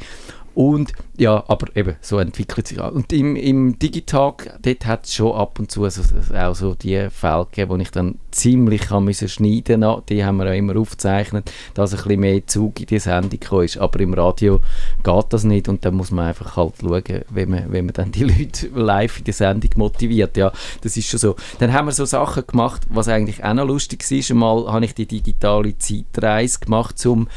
[0.57, 5.35] Und ja, aber eben, so entwickelt sich Und im, im Digitag, dort hat es schon
[5.35, 6.01] ab und zu so,
[6.35, 10.03] auch so die Fälle gegeben, wo ich dann ziemlich haben müssen schneiden musste.
[10.09, 13.67] Die haben wir auch immer aufgezeichnet, dass ein bisschen mehr Zug in die Sendung kam.
[13.77, 14.61] Aber im Radio
[15.03, 18.11] geht das nicht und dann muss man einfach halt schauen, wie man, wie man dann
[18.11, 20.37] die Leute live in die Sendung motiviert.
[20.37, 21.35] Ja, das ist schon so.
[21.59, 24.31] Dann haben wir so Sachen gemacht, was eigentlich auch noch lustig war.
[24.31, 27.27] Einmal habe ich die digitale Zeitreise gemacht, um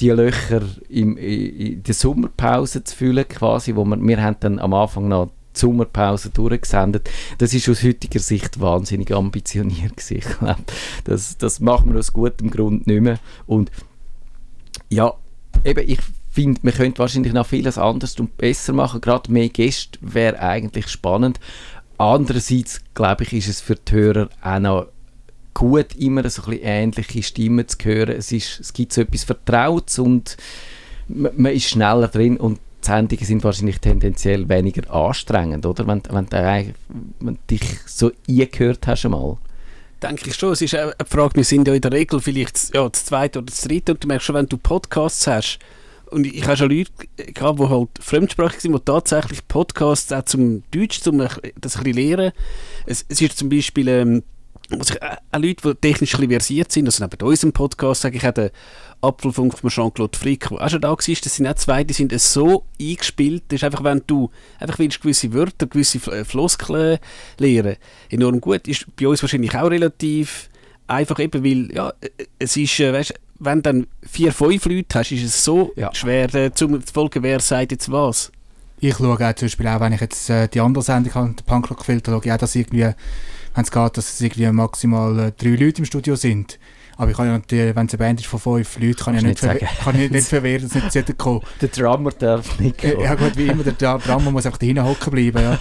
[0.00, 4.74] die Löcher im, in der Sommerpause zu füllen, quasi, wo wir, wir haben dann am
[4.74, 7.08] Anfang noch die Sommerpause durchgesendet.
[7.38, 10.56] Das ist aus heutiger Sicht wahnsinnig ambitioniert gewesen.
[11.04, 13.18] Das, das machen wir aus gutem Grund nicht mehr.
[13.46, 13.70] Und
[14.88, 15.14] ja,
[15.64, 19.00] eben, ich finde, man könnte wahrscheinlich noch vieles anders und besser machen.
[19.00, 21.40] Gerade mehr Gäste wäre eigentlich spannend.
[21.98, 24.86] Andererseits, glaube ich, ist es für die Hörer auch noch
[25.56, 28.16] gut, immer so ein bisschen ähnliche Stimmen zu hören.
[28.16, 30.36] Es, ist, es gibt so etwas Vertrautes und
[31.08, 35.86] man, ist schneller drin und die Sendungen sind wahrscheinlich tendenziell weniger anstrengend, oder?
[35.86, 36.74] Wenn, wenn, du,
[37.20, 39.38] wenn du dich so eingehört hast einmal.
[40.02, 40.52] Denke ich schon.
[40.52, 43.46] Es ist eine Frage, wir sind ja in der Regel vielleicht ja, das zweite oder
[43.46, 45.58] das dritte und du merkst schon, wenn du Podcasts hast,
[46.10, 46.92] und ich habe schon Leute
[47.32, 51.94] gehabt, die halt fremdsprachig sind, die tatsächlich Podcasts auch zum Deutsch, zum das ein bisschen
[51.94, 52.32] lernen.
[52.84, 54.22] Es, es ist zum Beispiel ähm,
[54.70, 58.26] was ich, äh, Leute, die technisch ein versiert sind, also neben unserem Podcast, sage ich,
[58.26, 58.50] auch den
[59.00, 62.18] Apfelfunk von Jean-Claude Frick, der auch schon da war, das sind auch zwei, die sind
[62.20, 66.98] so eingespielt, das ist einfach, wenn du einfach willst, gewisse Wörter, gewisse äh, Floskeln
[67.38, 67.76] lernen,
[68.10, 68.66] enorm gut.
[68.68, 70.48] Ist bei uns wahrscheinlich auch relativ
[70.86, 74.98] einfach eben, weil, ja, äh, es ist, äh, weißt, wenn du dann vier, fünf Leute
[74.98, 75.94] hast, ist es so ja.
[75.94, 78.32] schwer äh, zu folgen, wer sagt jetzt was.
[78.78, 81.46] Ich schaue auch zum Beispiel auch, wenn ich jetzt äh, die andere Sendung habe, den
[81.46, 82.92] Punkrock-Filter, schaue ich auch, dass irgendwie
[83.56, 86.58] wenn es geht, dass es irgendwie maximal äh, drei Leute im Studio sind.
[86.98, 89.22] Aber ich kann ja natürlich, wenn es eine Band ist von fünf Leuten, kann ich
[89.22, 91.44] nicht, nicht, kann ich nicht verwehren, dass nicht jeder kommt.
[91.60, 93.00] Der Drummer darf nicht kommen.
[93.00, 95.58] Ja gut, wie immer, der Drummer muss einfach dahinter hocken bleiben, ja.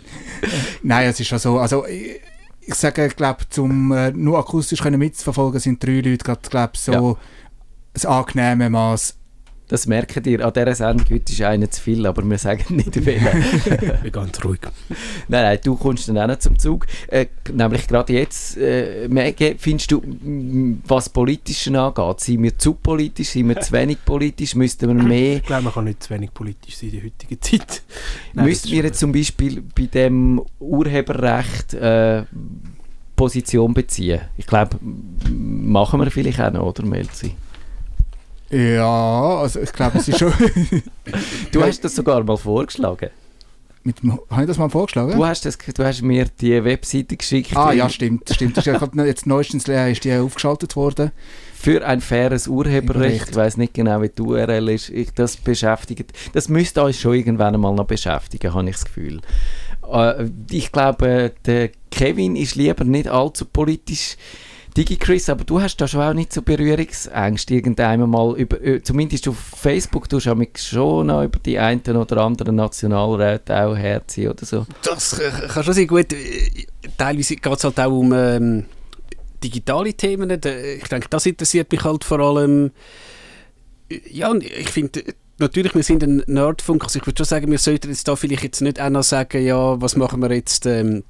[0.82, 2.20] Nein, es ist schon so, also ich,
[2.60, 6.72] ich sage, ich glaube, zum äh, nur akustisch können mitzuverfolgen, sind drei Leute gerade, glaube
[6.74, 8.08] so ja.
[8.08, 9.17] ein angenehmes Maß
[9.68, 11.06] das merkt ihr an dieser Sendung.
[11.10, 13.26] Heute ist einer zu viel, aber wir sagen nicht welchen.
[14.02, 14.60] wir ganz ruhig.
[15.28, 16.86] Nein, nein, du kommst dann auch noch zum Zug.
[17.08, 19.08] Äh, nämlich gerade jetzt, äh,
[19.58, 20.02] findest du,
[20.86, 25.36] was Politische angeht, sind wir zu politisch, sind wir zu wenig politisch, müssten wir mehr...
[25.36, 27.82] Ich glaube, man kann nicht zu wenig politisch sein in der heutigen Zeit.
[28.32, 32.24] Nein, müssten wir jetzt zum Beispiel bei dem Urheberrecht äh,
[33.14, 34.20] Position beziehen?
[34.38, 37.34] Ich glaube, machen wir vielleicht auch noch, oder Melzi?
[38.50, 40.32] Ja, also ich glaube, es ist schon.
[41.52, 43.10] du hast das sogar mal vorgeschlagen.
[43.84, 43.96] Mit,
[44.30, 45.12] habe ich das mal vorgeschlagen?
[45.12, 47.56] Du hast, das, du hast mir die Webseite geschickt.
[47.56, 48.28] Ah ja, stimmt.
[48.30, 48.56] stimmt.
[48.56, 51.12] Jetzt neuestens ist die aufgeschaltet worden.
[51.54, 53.30] Für ein faires Urheberrecht.
[53.30, 54.90] Ich weiß nicht genau, wie die URL ist.
[54.90, 56.12] Ich, das beschäftigt.
[56.32, 59.20] Das müsste euch schon irgendwann einmal noch beschäftigen, habe ich das Gefühl.
[59.90, 64.16] Äh, ich glaube, der Kevin ist lieber nicht allzu politisch
[64.78, 68.38] Digi Chris, aber du hast da schon auch nicht so Berührungsängste irgendeinmal mal.
[68.38, 72.54] Über, äh, zumindest auf Facebook, du hast mich schon noch über die einen oder anderen
[72.54, 74.66] Nationalräte auch herziehen oder so.
[74.84, 76.14] Das kann schon sein, gut,
[76.96, 78.66] teilweise geht es halt auch um ähm,
[79.42, 82.70] digitale Themen, ich denke, das interessiert mich halt vor allem,
[83.88, 85.02] ja, ich finde,
[85.38, 88.44] natürlich, wir sind ein Nerdfunk, also ich würde schon sagen, wir sollten jetzt da vielleicht
[88.44, 91.02] jetzt nicht auch noch sagen, ja, was machen wir jetzt ähm,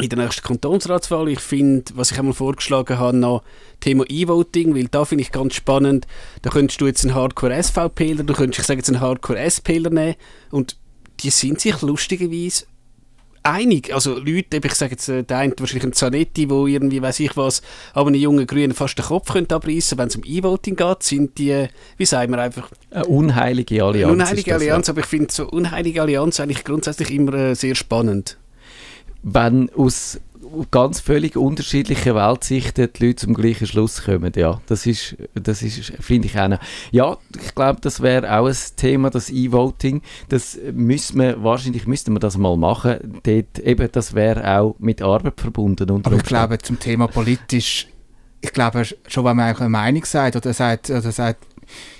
[0.00, 1.28] in der nächsten Kantonsratswahl.
[1.28, 3.42] Ich finde, was ich einmal vorgeschlagen habe, noch
[3.80, 6.06] Thema E-Voting, weil da finde ich ganz spannend,
[6.42, 10.16] da könntest du jetzt einen Hardcore-SVPler, du könntest, ich sage jetzt einen Hardcore-SPler nehmen
[10.50, 10.76] und
[11.20, 12.66] die sind sich lustigerweise
[13.42, 13.94] einig.
[13.94, 17.36] Also Leute, ich sage jetzt, äh, der eine wahrscheinlich ein Zanetti, wo irgendwie, weiß ich
[17.36, 17.62] was,
[17.94, 21.38] aber einen jungen Grünen fast den Kopf könnte abreißen, wenn es um E-Voting geht, sind
[21.38, 22.70] die, wie sagen wir einfach...
[22.90, 24.12] Eine unheilige Allianz.
[24.12, 24.92] Eine unheilige Allianz, ja.
[24.92, 28.36] aber ich finde so unheilige Allianz eigentlich grundsätzlich immer äh, sehr spannend
[29.28, 30.20] wenn aus
[30.70, 34.32] ganz völlig unterschiedlichen Weltsichten die Leute zum gleichen Schluss kommen.
[34.36, 36.60] Ja, das ist, das ist finde ich auch.
[36.92, 40.00] Ja, ich glaube, das wäre auch ein Thema, das E-Voting.
[40.28, 43.20] Das müsste man, wahrscheinlich müsste man das mal machen.
[43.24, 45.90] Dort, eben, das wäre auch mit Arbeit verbunden.
[45.90, 47.88] Aber ich glaube, zum Thema politisch,
[48.40, 51.44] ich glaube schon, wenn man eine Meinung sagt oder sagt, oder sagt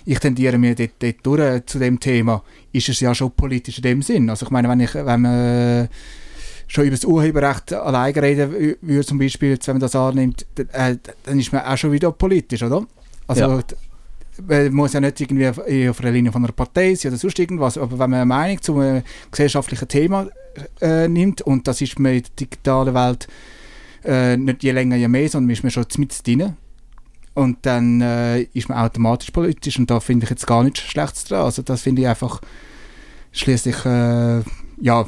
[0.04, 3.82] ich tendiere mir dort, dort durch zu dem Thema, ist es ja schon politisch in
[3.82, 4.30] dem Sinn.
[4.30, 5.88] Also ich meine, wenn ich, wenn man
[6.66, 11.38] schon über das Urheberrecht alleine reden würde, zum Beispiel, wenn man das annimmt, äh, dann
[11.38, 12.86] ist man auch schon wieder politisch, oder?
[13.26, 13.62] Also, ja.
[14.46, 15.48] man muss ja nicht irgendwie
[15.88, 18.60] auf der Linie von einer Partei sein oder sonst irgendwas, aber wenn man eine Meinung
[18.60, 20.28] zu einem gesellschaftlichen Thema
[20.80, 23.28] äh, nimmt, und das ist man in der digitalen Welt
[24.04, 26.56] äh, nicht je länger, je mehr, sondern ist man schon mit drin,
[27.36, 31.24] und dann äh, ist man automatisch politisch und da finde ich jetzt gar nichts Schlechtes
[31.24, 31.42] dran.
[31.42, 32.40] Also das finde ich einfach
[33.32, 34.40] schließlich äh,
[34.80, 35.06] ja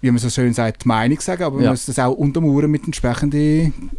[0.00, 1.64] wie man so schön sagt, die Meinung sagen, aber ja.
[1.64, 3.90] man muss das auch untermauern mit entsprechenden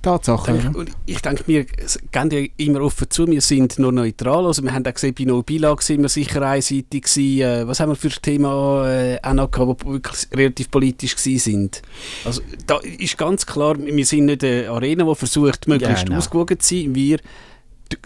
[0.00, 0.58] Tatsachen.
[0.58, 4.46] Ich, und ich denke, wir gehen ja immer offen zu, wir sind nur neutral.
[4.46, 7.40] Also wir haben auch gesehen, bei No Bilag sind wir sicher einseitig gewesen.
[7.40, 11.16] Äh, was haben wir für ein Thema äh, auch noch gehabt, die wirklich relativ politisch
[11.16, 11.82] sind?
[12.24, 16.18] Also da ist ganz klar, wir sind nicht eine Arena, die versucht, möglichst genau.
[16.18, 16.94] ausgewogen zu sein.
[16.94, 17.18] Wir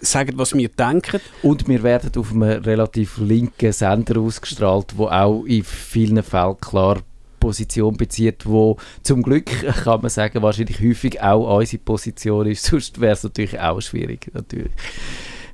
[0.01, 1.21] sagen, was wir denken.
[1.43, 6.99] Und wir werden auf einem relativ linken Sender ausgestrahlt, wo auch in vielen Fällen klar
[7.39, 9.47] Position bezieht, wo zum Glück,
[9.85, 12.65] kann man sagen, wahrscheinlich häufig auch unsere Position ist.
[12.67, 14.31] Sonst wäre es natürlich auch schwierig.
[14.35, 14.73] Natürlich.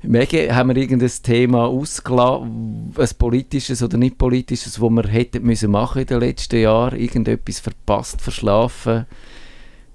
[0.04, 5.70] Mege, haben wir irgendein Thema ausgelassen, ein politisches oder nicht politisches, das wir hätten müssen
[5.70, 6.98] machen in den letzten Jahren?
[6.98, 9.06] Irgendetwas verpasst, verschlafen,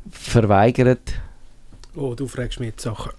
[0.09, 1.13] verweigert?
[1.95, 3.11] Oh, du fragst mich jetzt Sachen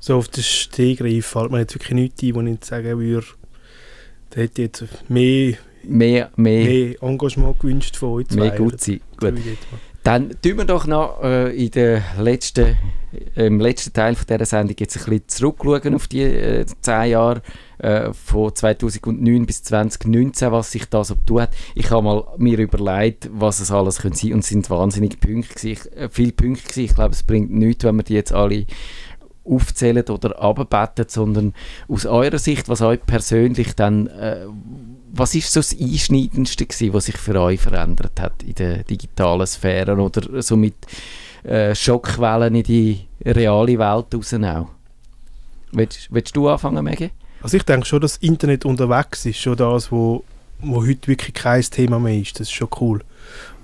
[0.00, 3.26] so auf den Stegreif fällt mir jetzt wirklich nichts ein, wo ich sagen würde,
[4.30, 8.40] da hätte jetzt mehr, mehr, mehr, mehr Engagement gewünscht von euch zwei.
[8.40, 9.00] Mehr gut sein.
[9.18, 9.34] Gut.
[10.08, 12.78] Dann tun wir doch noch äh, in der letzten,
[13.34, 17.42] im letzten Teil von dieser Sendung jetzt ein bisschen zurückschauen auf die äh, zehn Jahre
[17.76, 21.48] äh, von 2009 bis 2019, was sich da so tut.
[21.74, 25.54] Ich habe mal mir überlegt, was es alles könnte sein und es sind wahnsinnig Punkte
[25.54, 26.84] gewesen, äh, viele Punkte gewesen.
[26.84, 28.64] Ich glaube, es bringt nichts, wenn wir die jetzt alle
[29.48, 31.54] aufzählen oder abbeten, sondern
[31.88, 34.46] aus eurer Sicht, was euch persönlich dann, äh,
[35.12, 39.46] was ist so das Einschneidendste gewesen, was sich für euch verändert hat in der digitalen
[39.46, 40.74] Sphäre oder so mit
[41.44, 44.68] äh, Schockwellen in die reale Welt raus auch?
[45.72, 47.10] Willst, willst du anfangen, Maggie?
[47.42, 50.24] Also ich denke schon, dass das Internet unterwegs ist, schon das, wo,
[50.60, 52.40] wo heute wirklich kein Thema mehr ist.
[52.40, 53.02] Das ist schon cool.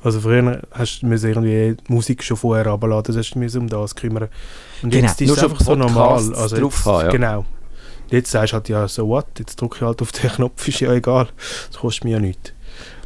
[0.05, 4.29] Also früher hast du irgendwie Musik schon vorher runterladen, das hast du um das kümmern.
[4.83, 6.13] Und genau, jetzt ist es einfach so normal.
[6.35, 7.11] Also jetzt, haben, ja.
[7.11, 7.45] Genau.
[8.11, 10.81] Jetzt sagst du halt, ja, so what, jetzt drücke ich halt auf den Knopf, ist
[10.81, 11.29] ja egal,
[11.71, 12.53] das kostet mir ja nichts.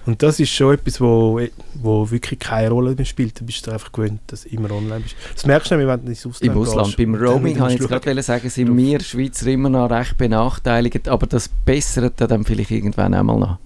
[0.07, 1.41] Und das ist schon etwas, wo,
[1.75, 3.39] wo wirklich keine Rolle mehr spielt.
[3.39, 5.15] Du bist einfach gewöhnt, dass du immer online bist.
[5.35, 7.89] Das merkst du nämlich, wenn du ins Ausland Im Ausland, beim Roaming, habe ich jetzt
[7.89, 13.15] gerade sagen, sind wir Schweizer immer noch recht benachteiligt, aber das bessert dann vielleicht irgendwann
[13.15, 13.59] einmal noch.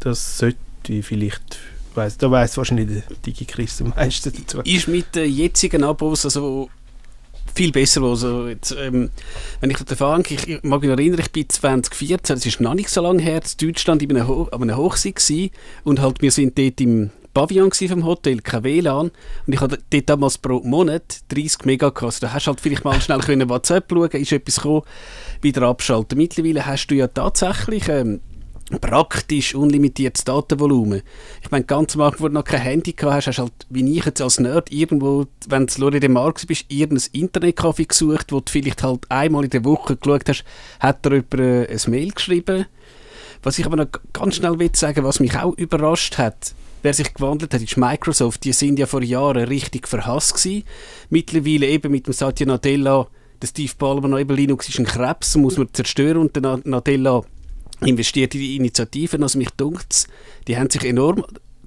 [0.00, 0.56] Das sollte
[1.02, 1.58] vielleicht
[1.96, 4.60] weiss, da weiss wahrscheinlich der Digi-Chris am meisten dazu.
[4.60, 6.68] Ist mit den jetzigen Abos also
[7.54, 8.02] viel besser.
[8.02, 9.10] Also jetzt, ähm,
[9.60, 12.90] wenn ich davon ich, ich mag mich erinnern, ich bin 2014, das ist noch nicht
[12.90, 15.50] so lange her, in Deutschland einem, Ho einem Hochsee
[15.84, 19.10] und halt wir sind dort im Pavillon vom Hotel, kein WLAN.
[19.46, 22.02] Und ich hatte dort damals pro Monat 30 Mega gehabt.
[22.02, 24.82] Also da hast du halt vielleicht mal schnell können WhatsApp schauen, ist etwas gekommen,
[25.42, 26.16] wieder abschalten.
[26.16, 28.20] Mittlerweile hast du ja tatsächlich ähm,
[28.80, 31.02] praktisch unlimitiertes Datenvolumen.
[31.42, 33.96] Ich meine, ganz am Anfang, wo du noch kein Handy gehabt hast, hast halt, wie
[33.96, 38.40] ich jetzt als Nerd, irgendwo, wenn du in dem Markt bist, irgendein Internetcafé gesucht, wo
[38.40, 40.44] du vielleicht halt einmal in der Woche geschaut hast,
[40.80, 42.66] hat er über äh, ein Mail geschrieben.
[43.42, 47.14] Was ich aber noch ganz schnell will sagen, was mich auch überrascht hat, wer sich
[47.14, 48.44] gewandelt hat, ist Microsoft.
[48.44, 50.64] Die sind ja vor Jahren richtig verhasst gewesen.
[51.10, 53.06] Mittlerweile eben mit dem Satya Nadella,
[53.40, 57.22] der Steve Ballmer noch eben Linux ist ein Krebs, muss man zerstören und der Nadella
[57.80, 59.22] investiert in Initiativen.
[59.22, 60.06] Also mich dunkt
[60.48, 61.24] die haben sich enorm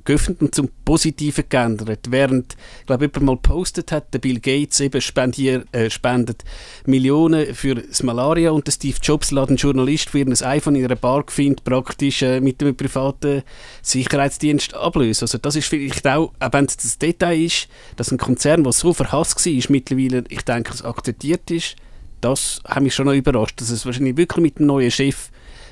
[0.10, 2.08] geöffnet und zum Positiven geändert.
[2.10, 6.43] Während, ich jemand mal gepostet hat, der Bill Gates eben spendier, äh, spendet
[6.88, 10.86] Millionen für das Malaria und der Steve Jobs lässt einen Journalist für ein iPhone in
[10.86, 13.43] einer Bar findet, praktisch äh, mit einem privaten
[13.84, 15.26] Sicherheitsdienst ablösen.
[15.26, 18.74] Also das ist vielleicht auch, auch wenn es das Detail ist, dass ein Konzern, der
[18.74, 21.76] so verhasst war, mittlerweile, ich denke, es akzeptiert ist,
[22.22, 25.30] das hat mich schon noch überrascht, dass es wahrscheinlich wirklich mit dem neuen Chef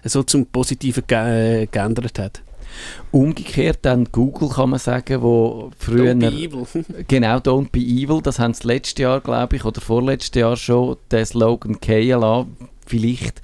[0.09, 2.41] so zum Positiven ge äh, geändert hat.
[3.11, 6.13] Umgekehrt dann Google kann man sagen, wo früher...
[6.13, 6.67] Don't be evil.
[7.07, 10.97] Genau, Don't be evil, das haben sie letztes Jahr, glaube ich, oder vorletztes Jahr schon,
[11.11, 12.45] den Slogan KLA,
[12.85, 13.41] vielleicht,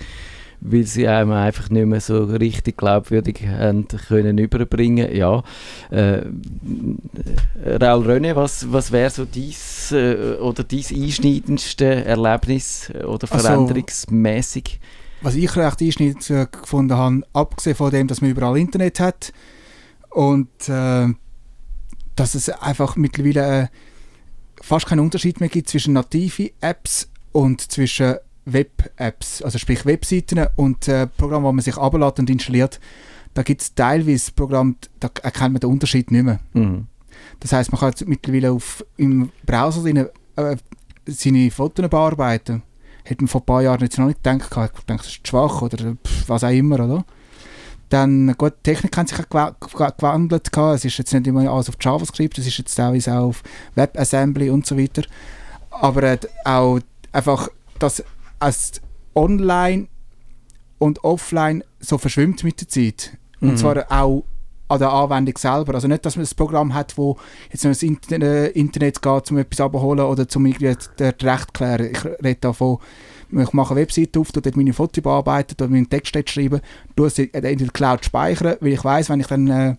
[0.59, 5.13] weil sie einem einfach nicht mehr so richtig glaubwürdig haben können überbringen.
[5.15, 5.43] Ja,
[5.89, 6.21] äh,
[7.65, 13.39] Raul René, was, was wäre so dies äh, oder dies einschneidendste Erlebnis äh, oder Also-
[13.39, 14.79] veränderungsmäßig?
[15.23, 19.33] Was ich recht einschneidend äh, gefunden habe, abgesehen von dem, dass man überall Internet hat
[20.09, 21.07] und äh,
[22.15, 23.67] dass es einfach mittlerweile äh,
[24.61, 30.87] fast keinen Unterschied mehr gibt zwischen native Apps und zwischen Web-Apps, also sprich Webseiten und
[30.87, 32.79] äh, Programme, die man sich abladet und installiert.
[33.33, 36.39] Da gibt es teilweise Programme, da erkennt man den Unterschied nicht mehr.
[36.53, 36.87] Mhm.
[37.39, 40.57] Das heißt, man kann jetzt mittlerweile auf, im Browser seine, äh,
[41.07, 42.61] seine Fotos bearbeiten.
[43.03, 44.49] Hätte man vor ein paar Jahren jetzt noch nicht gedacht.
[44.79, 45.95] Ich denke, das ist schwach oder
[46.27, 47.05] was auch immer, oder?
[47.89, 50.49] Dann, gut, die Technik hat sich auch gewa- gewa- gewandelt.
[50.57, 53.43] Es ist jetzt nicht immer alles auf JavaScript, es ist jetzt teilweise auch auf
[53.75, 55.03] WebAssembly und so weiter.
[55.69, 56.79] Aber auch
[57.11, 58.03] einfach, dass
[58.39, 58.71] es
[59.15, 59.87] online
[60.79, 63.17] und offline so verschwimmt mit der Zeit.
[63.41, 63.57] Und Mhm.
[63.57, 64.23] zwar auch
[64.67, 65.75] an der Anwendung selber.
[65.75, 67.17] Also nicht, dass man ein Programm hat, wo
[67.51, 71.91] jetzt ins äh, Internet geht, um etwas abzuholen oder zum irgendwie Recht zu klären.
[71.91, 72.79] Ich rede davon,
[73.31, 76.61] ich mache eine Webseite auf, dort meine Fotos bearbeiten, tue meinen Text dort schreiben,
[76.95, 79.75] tue es in der Cloud speichern, weil ich weiß, wenn ich dann äh,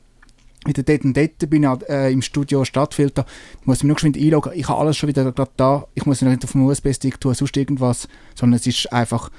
[0.66, 3.26] wieder dort und dort bin, äh, im Studio Stadtfilter,
[3.64, 4.52] muss ich mich nur geschwind einloggen.
[4.54, 5.86] Ich habe alles schon wieder gerade da.
[5.94, 9.30] Ich muss nicht auf dem USB-Stick tun, sonst irgendwas, sondern es ist einfach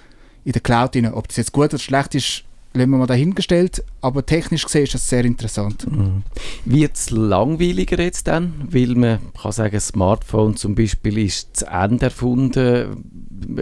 [0.43, 1.07] in der Cloud drin.
[1.07, 2.43] Ob das jetzt gut oder schlecht ist,
[2.75, 3.83] lassen wir mal dahingestellt.
[4.01, 5.89] Aber technisch gesehen ist das sehr interessant.
[5.89, 6.23] Mhm.
[6.65, 8.53] Wird es langweiliger jetzt dann?
[8.69, 13.03] Weil man kann sagen, Smartphone zum Beispiel ist zu Ende erfunden.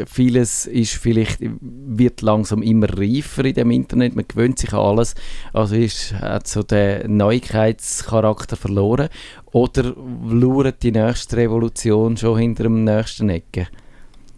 [0.07, 4.15] Vieles ist vielleicht, wird langsam immer reifer in dem Internet.
[4.15, 5.15] Man gewöhnt sich an alles.
[5.53, 9.09] Also ist, hat so den Neuigkeitscharakter verloren.
[9.51, 9.95] Oder
[10.25, 13.67] lauert die nächste Revolution schon hinter dem nächsten Ecke?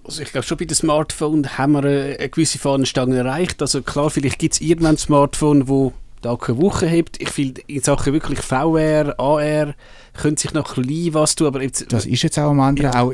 [0.05, 3.61] Also ich glaube schon bei den Smartphones haben wir eine, eine gewisse Fahnenstange erreicht.
[3.61, 7.19] Also klar, vielleicht gibt es irgendwann ein Smartphone, wo da keine Woche hebt.
[7.21, 9.73] Ich finde, in Sachen wirklich VR, AR,
[10.13, 11.91] könnte sich noch ein bisschen was tun, aber jetzt...
[11.91, 13.11] Das ist jetzt auch am anderen, auch,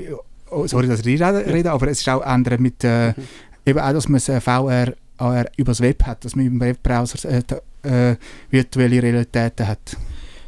[0.50, 3.14] oh, sorry, dass ich rede, rede, aber es ist auch andere mit, äh,
[3.66, 8.12] eben auch, dass man äh, VR, AR übers Web hat, dass man im Webbrowser äh,
[8.12, 8.16] äh,
[8.50, 9.98] virtuelle Realitäten hat.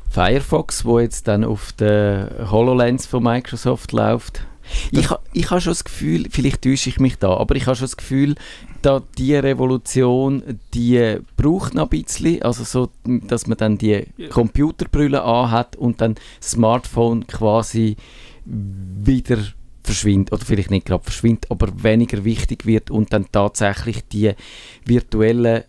[0.09, 4.45] Firefox, wo jetzt dann auf der HoloLens von Microsoft läuft.
[4.91, 7.75] Ich, ha- ich habe schon das Gefühl, vielleicht täusche ich mich da, aber ich habe
[7.75, 8.35] schon das Gefühl,
[8.81, 12.89] da die Revolution, die braucht noch ein bisschen, also so,
[13.27, 17.95] dass man dann die Computerbrille anhat und dann das Smartphone quasi
[18.45, 19.37] wieder
[19.83, 24.31] verschwindet, oder vielleicht nicht gerade verschwindet, aber weniger wichtig wird und dann tatsächlich die
[24.85, 25.65] virtuelle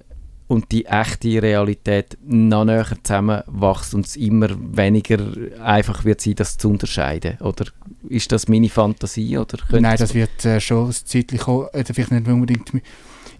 [0.46, 5.18] und die echte Realität noch näher zusammenwächst und es immer weniger
[5.62, 7.38] einfach wird sein, das zu unterscheiden.
[7.40, 7.64] Oder
[8.08, 9.38] ist das meine Fantasie?
[9.38, 12.70] Oder Nein, es- das wird äh, schon zeitlich kommen, äh, vielleicht nicht unbedingt.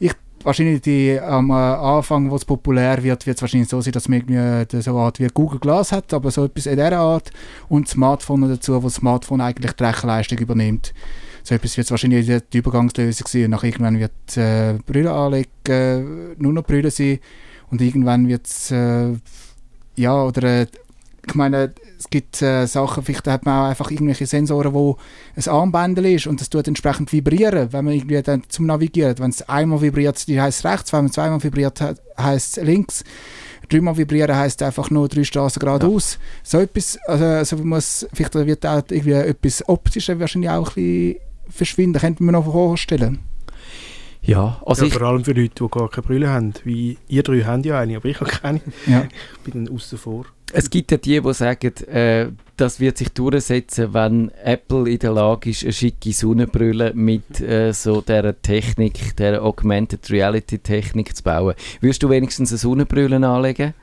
[0.01, 0.13] Ich,
[0.43, 4.09] wahrscheinlich die, am äh, Anfang, wo es populär wird, wird es wahrscheinlich so sein, dass
[4.09, 6.99] man irgendwie äh, so eine Art wie Google Glass hat, aber so etwas in dieser
[6.99, 7.31] Art
[7.69, 10.95] und das Smartphone dazu, wo das Smartphone eigentlich die Rechenleistung übernimmt.
[11.45, 13.45] So etwas wird wahrscheinlich die, die Übergangslösung sein.
[13.45, 16.01] Und nach irgendwann wird äh, Brille anlegen, äh,
[16.39, 17.21] nur noch Brille sein.
[17.71, 19.13] Und irgendwann wird es äh,
[19.97, 20.67] ja, oder äh,
[21.27, 24.99] ich meine, es gibt äh, Sachen, vielleicht hat man auch einfach irgendwelche Sensoren, wo
[25.37, 29.31] ein Armbändel ist und das tut entsprechend vibrieren, wenn man irgendwie dann zum Navigieren, wenn
[29.31, 31.83] es einmal vibriert, die heißt rechts, wenn man zweimal vibriert,
[32.19, 33.05] heißt links,
[33.71, 36.19] dreimal vibrieren heißt einfach nur drei Straßen geradeaus.
[36.43, 41.17] So etwas, also, also muss, vielleicht wird auch irgendwie etwas Optisches wahrscheinlich auch ein bisschen
[41.49, 43.21] verschwinden, könnte man noch vorstellen.
[44.27, 46.55] Ja, also ja, vor allem für Leute, die gar keine Brille haben.
[46.65, 48.61] Wie ihr drei haben ja eine, aber ich habe keine.
[48.87, 49.07] Ja.
[49.35, 50.25] Ich bin dann außen vor.
[50.53, 55.13] es gibt ja die, die sagen, äh, das wird sich durchsetzen, wenn Apple in der
[55.13, 61.23] Lage ist, eine schicke Sonnenbrille mit äh, so dieser Technik, der Augmented Reality Technik zu
[61.23, 61.55] bauen.
[61.81, 63.75] Würdest du wenigstens eine Sonnenbrille anlegen?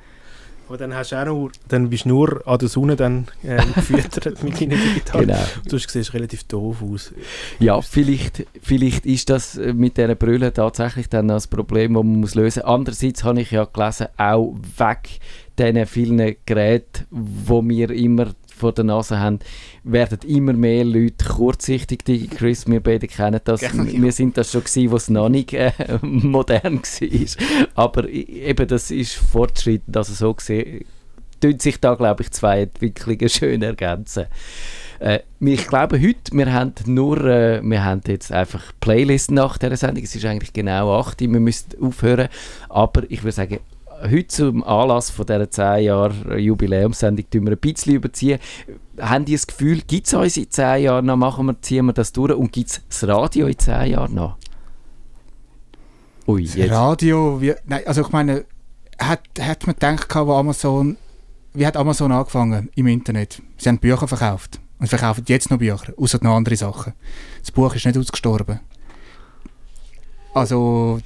[0.72, 3.58] Aber dann, hast du auch nur, dann bist du nur an der Sonne dann, äh,
[3.76, 5.28] gefüttert mit deinen digitalen.
[5.28, 5.40] Genau.
[5.68, 7.14] Du siehst relativ doof aus.
[7.60, 12.22] Ja, vielleicht, vielleicht ist das äh, mit dieser Brille tatsächlich dann das Problem, das man
[12.22, 12.72] muss lösen muss.
[12.72, 15.20] Andererseits habe ich ja gelesen, auch weg
[15.62, 19.40] diesen vielen Geräten, wo wir immer vor der Nase haben,
[19.84, 22.04] werden immer mehr Leute kurzsichtig.
[22.30, 23.62] Chris, wir beide kennen das.
[23.62, 23.72] Ja.
[23.74, 27.46] Wir sind das schon gewesen, wo es noch nicht äh, modern war.
[27.76, 30.86] Aber eben, das ist Fortschritt, dass es so gesehen
[31.42, 34.26] tun sich da, glaube ich, zwei Entwicklungen schön ergänzen.
[35.00, 39.76] Äh, ich glaube, heute, wir haben nur, äh, wir haben jetzt einfach Playlist nach dieser
[39.76, 42.30] Sendung, es ist eigentlich genau 8 Uhr, wir müssen aufhören,
[42.70, 43.60] aber ich würde sagen,
[44.10, 48.40] heute zum Anlass von dieser 10 Jahre Jubiläumssendung wir ein bisschen überziehen.
[49.00, 51.94] Haben die das Gefühl, gibt es uns in 10 Jahren noch, machen wir, ziehen wir
[51.94, 54.38] das durch und gibt es das Radio in 10 Jahren noch?
[56.28, 56.72] Ui, jetzt.
[56.72, 58.46] Radio, wie, nein, also ich meine,
[59.00, 60.98] hat, hat man gedacht, gehabt, wo Amazon,
[61.54, 63.42] wie hat Amazon angefangen im Internet?
[63.58, 66.94] Sie haben Bücher verkauft und verkaufen jetzt noch Bücher, außer noch andere Sachen.
[67.40, 68.60] Das Buch ist nicht ausgestorben.
[70.34, 71.00] Also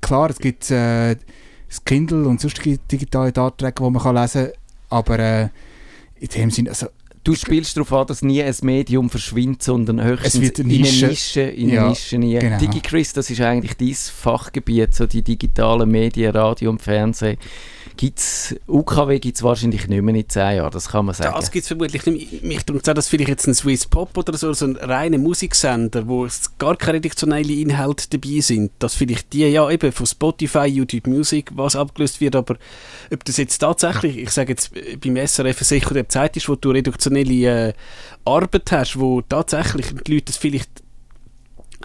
[0.00, 1.16] klar, es gibt äh,
[1.68, 4.52] das Kindle und sonstige digitale Datenträger, die man kann lesen kann,
[4.90, 5.48] aber äh,
[6.18, 6.86] in dem Sinne, also
[7.24, 11.40] Du spielst darauf an, dass nie ein Medium verschwindet, sondern höchstens eine in eine Nische.
[11.40, 12.38] In Ja, Nische rein.
[12.38, 12.58] genau.
[12.58, 17.36] DigiChris, das ist eigentlich dein Fachgebiet, so die digitalen Medien, Radio und Fernsehen.
[17.96, 21.34] Gibt's, UKW gibt es wahrscheinlich nicht mehr in 10 Jahren, das kann man sagen.
[21.34, 22.42] Das gibt es vermutlich nicht.
[22.42, 26.26] Mich darum dass vielleicht jetzt ein Swiss Pop oder so, so ein reiner Musiksender, wo
[26.58, 31.50] gar keine redaktionellen Inhalte dabei sind, dass vielleicht die ja eben von Spotify, YouTube Music
[31.54, 32.56] was abgelöst wird, aber
[33.12, 36.70] ob das jetzt tatsächlich, ich sage jetzt beim SRF sicher der Zeit ist, wo du
[36.70, 37.72] redaktionelle äh,
[38.24, 40.85] Arbeit hast, wo tatsächlich die Leute das vielleicht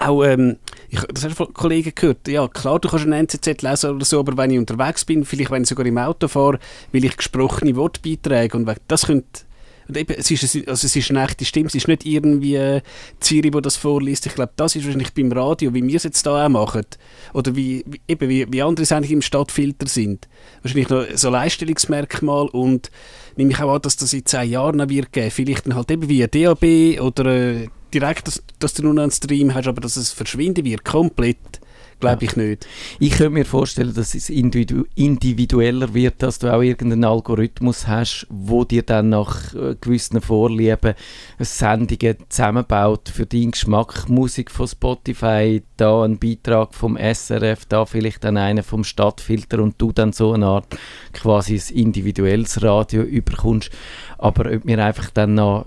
[0.01, 0.57] auch, ähm,
[0.89, 4.05] ich, das hast du von Kollegen gehört, ja klar, du kannst ein NZZ lesen oder
[4.05, 6.59] so, aber wenn ich unterwegs bin, vielleicht wenn ich sogar im Auto fahre,
[6.91, 9.41] will ich gesprochene Wortbeiträge und we- das könnte
[9.87, 12.81] und eben, es ist, also es ist eine echte Stimme, es ist nicht irgendwie äh,
[13.19, 14.25] Ziri, die das vorliest.
[14.25, 16.85] Ich glaube, das ist wahrscheinlich beim Radio, wie wir es jetzt da auch machen,
[17.33, 20.29] oder wie, wie, eben, wie, wie andere Sendungen im Stadtfilter sind.
[20.61, 22.89] Wahrscheinlich noch so ein Leistungsmerkmal und
[23.35, 25.31] nehme ich auch an, dass das in zehn Jahren noch wird geben.
[25.31, 29.03] Vielleicht dann halt eben wie ein DAB oder äh, direkt, dass, dass du nur noch
[29.03, 31.60] einen Stream hast, aber dass es verschwinden wird, komplett,
[32.01, 32.67] glaube ich nicht.
[32.99, 38.27] Ich könnte mir vorstellen, dass es individu individueller wird, dass du auch irgendeinen Algorithmus hast,
[38.29, 40.95] wo dir dann nach äh, gewissen Vorlieben
[41.39, 44.09] Sendungen zusammenbaut für deinen Geschmack.
[44.09, 49.75] Musik von Spotify, da ein Beitrag vom SRF, da vielleicht dann einer vom Stadtfilter und
[49.77, 50.67] du dann so eine Art
[51.13, 53.71] quasi ein individuelles Radio überkommst.
[54.17, 55.65] Aber ob wir einfach dann noch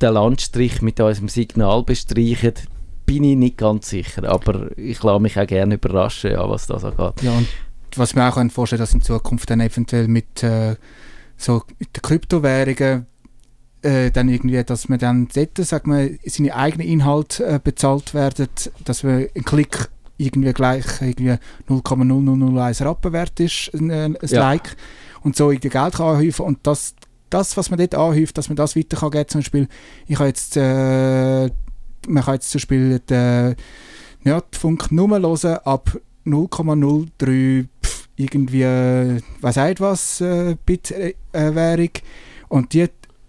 [0.00, 2.54] den Landstrich mit unserem Signal bestreichen,
[3.06, 6.84] bin ich nicht ganz sicher, aber ich lasse mich auch gerne überraschen, ja, was das
[6.84, 7.22] angeht.
[7.22, 7.48] Ja, und
[7.96, 10.76] was wir auch können vorstellen dass in Zukunft dann eventuell mit, äh,
[11.36, 13.06] so mit den Kryptowährungen
[13.82, 18.48] äh, dann irgendwie, dass man dann dort, sagt man, seine eigenen Inhalte äh, bezahlt werden,
[18.84, 21.36] dass man ein Klick irgendwie gleich irgendwie
[21.68, 24.40] 0,0001 Rappen wert ist, ein, äh, ein Ja.
[24.40, 24.76] Like
[25.22, 26.94] und so irgendwie Geld kann anhäufen und das,
[27.30, 29.68] das, was man dort anhäuft, dass man das weiter kann geben, zum Beispiel,
[30.06, 31.50] ich habe jetzt äh,
[32.08, 33.56] man kann jetzt zum Beispiel den
[34.22, 41.54] Nerdfunk nur hören ab 0,03 pf, irgendwie, äh, was sagt was, äh, Bit äh, äh,
[41.54, 41.90] Währung.
[42.48, 42.86] Und, die,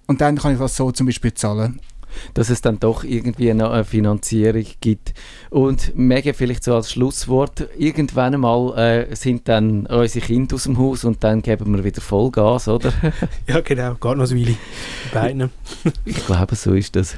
[0.08, 1.82] und dann kann ich das so zum Beispiel zahlen.
[2.34, 5.14] Dass es dann doch irgendwie noch eine Finanzierung gibt.
[5.50, 10.78] Und Mega vielleicht so als Schlusswort, irgendwann einmal äh, sind dann unsere Kinder aus dem
[10.78, 12.94] Haus und dann geben wir wieder Vollgas, oder?
[13.48, 13.96] Ja, genau.
[13.96, 14.56] Geht noch ein Weile.
[15.14, 15.50] Bei beiden.
[16.06, 17.18] ich glaube, so ist das.